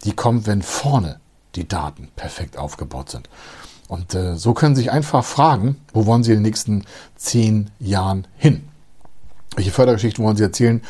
die 0.04 0.14
kommt, 0.14 0.46
wenn 0.46 0.62
vorne 0.62 1.20
die 1.56 1.68
Daten 1.68 2.10
perfekt 2.16 2.58
aufgebaut 2.58 3.10
sind. 3.10 3.30
Und 3.88 4.14
äh, 4.16 4.36
so 4.36 4.54
können 4.54 4.76
Sie 4.76 4.84
sich 4.84 4.92
einfach 4.92 5.24
fragen, 5.24 5.78
wo 5.94 6.06
wollen 6.06 6.24
Sie 6.24 6.32
in 6.32 6.38
den 6.38 6.44
nächsten 6.44 6.84
zehn 7.16 7.72
Jahren 7.80 8.28
hin? 8.36 8.68
Welche 9.56 9.72
Fördergeschichten 9.72 10.24
wollen 10.24 10.38
Sie 10.38 10.44
erzählen? 10.44 10.82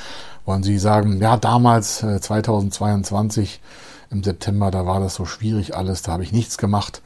Wollen 0.46 0.64
Sie 0.64 0.80
sagen, 0.80 1.20
ja, 1.22 1.38
damals, 1.38 2.04
äh, 2.04 2.20
2022, 2.20 3.62
im 4.10 4.24
September, 4.24 4.72
da 4.72 4.86
war 4.86 5.00
das 5.00 5.16
so 5.16 5.26
schwierig 5.26 5.76
alles, 5.76 6.02
da 6.02 6.14
habe 6.14 6.24
ich 6.24 6.32
nichts 6.32 6.58
gemacht, 6.58 7.02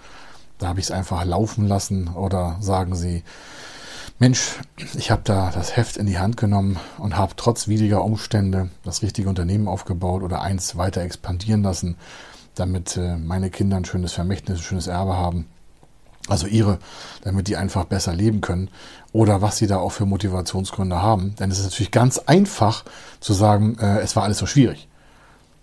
da 0.60 0.68
habe 0.68 0.80
ich 0.80 0.86
es 0.86 0.92
einfach 0.92 1.26
laufen 1.26 1.68
lassen 1.68 2.10
oder 2.10 2.58
sagen 2.60 2.96
Sie, 2.96 3.24
Mensch, 4.20 4.60
ich 4.94 5.10
habe 5.10 5.24
da 5.24 5.50
das 5.52 5.76
Heft 5.76 5.98
in 5.98 6.06
die 6.06 6.20
Hand 6.20 6.38
genommen 6.38 6.78
und 7.00 7.18
habe 7.18 7.34
trotz 7.36 7.68
widriger 7.68 8.04
Umstände 8.04 8.70
das 8.84 9.02
richtige 9.02 9.28
Unternehmen 9.28 9.68
aufgebaut 9.68 10.22
oder 10.22 10.42
eins 10.44 10.78
weiter 10.78 11.02
expandieren 11.02 11.64
lassen. 11.64 11.98
damit 12.54 12.98
äh, 12.98 13.18
meine 13.18 13.50
Kinder 13.50 13.78
ein 13.78 13.86
schönes 13.86 14.14
Vermächtnis, 14.14 14.60
ein 14.60 14.64
schönes 14.64 14.88
Erbe 14.88 15.16
haben. 15.16 15.48
Also 16.28 16.48
ihre, 16.48 16.80
damit 17.24 17.48
die 17.48 17.58
einfach 17.58 17.86
besser 17.86 18.14
leben 18.14 18.42
können. 18.42 18.70
Oder 19.12 19.42
was 19.42 19.58
sie 19.58 19.68
da 19.68 19.78
auch 19.78 19.92
für 19.92 20.06
Motivationsgründe 20.06 21.02
haben. 21.02 21.36
Denn 21.36 21.52
es 21.52 21.60
ist 21.60 21.66
natürlich 21.66 21.92
ganz 21.92 22.20
einfach 22.20 22.86
zu 23.20 23.34
sagen, 23.34 23.78
äh, 23.80 24.00
es 24.00 24.16
war 24.16 24.24
alles 24.24 24.38
so 24.38 24.46
schwierig. 24.46 24.88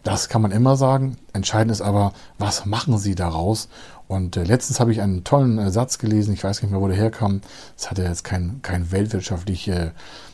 Das 0.02 0.28
kann 0.28 0.42
man 0.42 0.52
immer 0.52 0.76
sagen. 0.76 1.16
Entscheidend 1.32 1.72
ist 1.72 1.82
aber, 1.82 2.12
was 2.38 2.66
machen 2.66 2.98
sie 2.98 3.14
daraus? 3.14 3.68
Und 4.06 4.36
äh, 4.36 4.44
letztens 4.44 4.80
habe 4.80 4.90
ich 4.90 5.02
einen 5.02 5.22
tollen 5.22 5.58
äh, 5.58 5.70
Satz 5.70 5.98
gelesen, 5.98 6.32
ich 6.32 6.42
weiß 6.42 6.62
nicht 6.62 6.70
mehr, 6.70 6.80
wo 6.80 6.88
der 6.88 6.96
herkam. 6.96 7.42
Das 7.76 7.90
hatte 7.90 8.02
jetzt 8.02 8.24
keinen 8.24 8.62
kein 8.62 8.90
weltwirtschaftlich, 8.90 9.68
äh, 9.68 9.88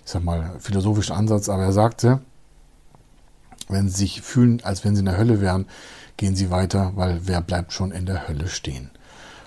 ich 0.05 0.13
sag 0.13 0.23
mal, 0.23 0.53
philosophischen 0.61 1.17
Ansatz, 1.17 1.49
aber 1.49 1.65
er 1.65 1.73
sagte, 1.73 2.21
wenn 3.69 3.89
sie 3.89 3.97
sich 3.97 4.23
fühlen, 4.23 4.61
als 4.63 4.85
wenn 4.85 4.95
sie 4.95 5.01
in 5.01 5.07
der 5.07 5.19
Hölle 5.19 5.41
wären, 5.41 5.67
gehen 6.17 6.37
sie 6.37 6.51
weiter, 6.51 6.93
weil 6.95 7.23
wer 7.25 7.41
bleibt 7.41 7.73
schon 7.73 7.91
in 7.91 8.07
der 8.07 8.29
Hölle 8.29 8.49
stehen? 8.49 8.91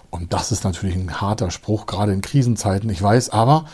Und 0.10 0.34
das 0.34 0.52
ist 0.52 0.64
natürlich 0.64 0.96
ein 0.96 1.22
harter 1.22 1.52
Spruch, 1.52 1.86
gerade 1.86 2.14
in 2.14 2.22
Krisenzeiten. 2.22 2.90
Ich 2.90 3.02
weiß, 3.02 3.30
aber 3.30 3.66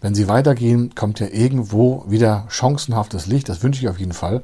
wenn 0.00 0.14
sie 0.14 0.28
weitergehen, 0.28 0.94
kommt 0.94 1.20
ja 1.20 1.28
irgendwo 1.28 2.04
wieder 2.08 2.44
chancenhaftes 2.48 3.26
Licht. 3.26 3.48
Das 3.48 3.62
wünsche 3.62 3.80
ich 3.80 3.88
auf 3.88 3.98
jeden 3.98 4.12
Fall. 4.12 4.42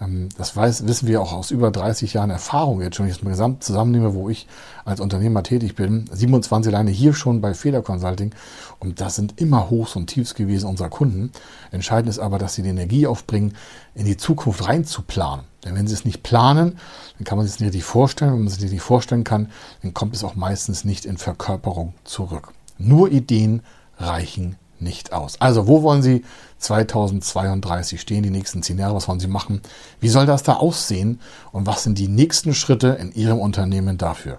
Ähm, 0.00 0.28
das 0.36 0.56
weiß, 0.56 0.86
wissen 0.86 1.08
wir 1.08 1.22
auch 1.22 1.32
aus 1.32 1.50
über 1.50 1.70
30 1.70 2.12
Jahren 2.12 2.30
Erfahrung 2.30 2.80
jetzt 2.80 2.96
schon, 2.96 3.06
wenn 3.06 3.10
ich 3.10 3.16
das 3.18 3.24
mal 3.24 3.30
gesamt 3.30 3.64
zusammennehme, 3.64 4.14
wo 4.14 4.28
ich 4.28 4.46
als 4.84 5.00
Unternehmer 5.00 5.42
tätig 5.42 5.74
bin. 5.74 6.06
27 6.12 6.74
alleine 6.74 6.90
hier 6.90 7.14
schon 7.14 7.40
bei 7.40 7.54
Feder 7.54 7.82
Consulting. 7.82 8.34
Und 8.78 9.00
das 9.00 9.16
sind 9.16 9.40
immer 9.40 9.70
Hochs 9.70 9.96
und 9.96 10.08
Tiefs 10.08 10.34
gewesen 10.34 10.68
unserer 10.68 10.90
Kunden. 10.90 11.30
Entscheidend 11.70 12.10
ist 12.10 12.18
aber, 12.18 12.38
dass 12.38 12.54
sie 12.54 12.62
die 12.62 12.68
Energie 12.68 13.06
aufbringen, 13.06 13.54
in 13.94 14.06
die 14.06 14.16
Zukunft 14.16 14.68
reinzuplanen. 14.68 15.44
Denn 15.66 15.74
wenn 15.74 15.86
sie 15.86 15.94
es 15.94 16.04
nicht 16.04 16.22
planen, 16.22 16.78
dann 17.18 17.24
kann 17.24 17.36
man 17.36 17.46
es 17.46 17.60
nicht 17.60 17.68
richtig 17.68 17.84
vorstellen. 17.84 18.32
Wenn 18.32 18.44
man 18.44 18.48
sich 18.48 18.70
nicht 18.70 18.80
vorstellen 18.80 19.24
kann, 19.24 19.50
dann 19.82 19.92
kommt 19.92 20.14
es 20.14 20.24
auch 20.24 20.36
meistens 20.36 20.84
nicht 20.84 21.04
in 21.04 21.18
Verkörperung 21.18 21.94
zurück. 22.04 22.52
Nur 22.78 23.10
Ideen 23.10 23.62
reichen 23.98 24.56
nicht 24.78 25.12
aus. 25.12 25.40
Also, 25.40 25.66
wo 25.66 25.82
wollen 25.82 26.02
Sie 26.02 26.24
2032 26.58 28.00
stehen, 28.00 28.22
die 28.22 28.30
nächsten 28.30 28.62
zehn 28.62 28.78
Jahre? 28.78 28.94
Was 28.94 29.08
wollen 29.08 29.20
Sie 29.20 29.26
machen? 29.26 29.60
Wie 30.00 30.08
soll 30.08 30.26
das 30.26 30.42
da 30.42 30.54
aussehen? 30.54 31.20
Und 31.52 31.66
was 31.66 31.82
sind 31.82 31.98
die 31.98 32.08
nächsten 32.08 32.54
Schritte 32.54 32.88
in 32.88 33.12
Ihrem 33.12 33.38
Unternehmen 33.38 33.98
dafür? 33.98 34.38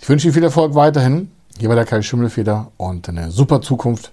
Ich 0.00 0.08
wünsche 0.08 0.26
Ihnen 0.26 0.34
viel 0.34 0.44
Erfolg 0.44 0.74
weiterhin 0.74 1.30
hier 1.58 1.68
bei 1.68 1.74
der 1.74 1.84
Kai 1.84 2.02
Schimmelfeder 2.02 2.72
und 2.76 3.08
eine 3.08 3.30
super 3.30 3.60
Zukunft 3.60 4.12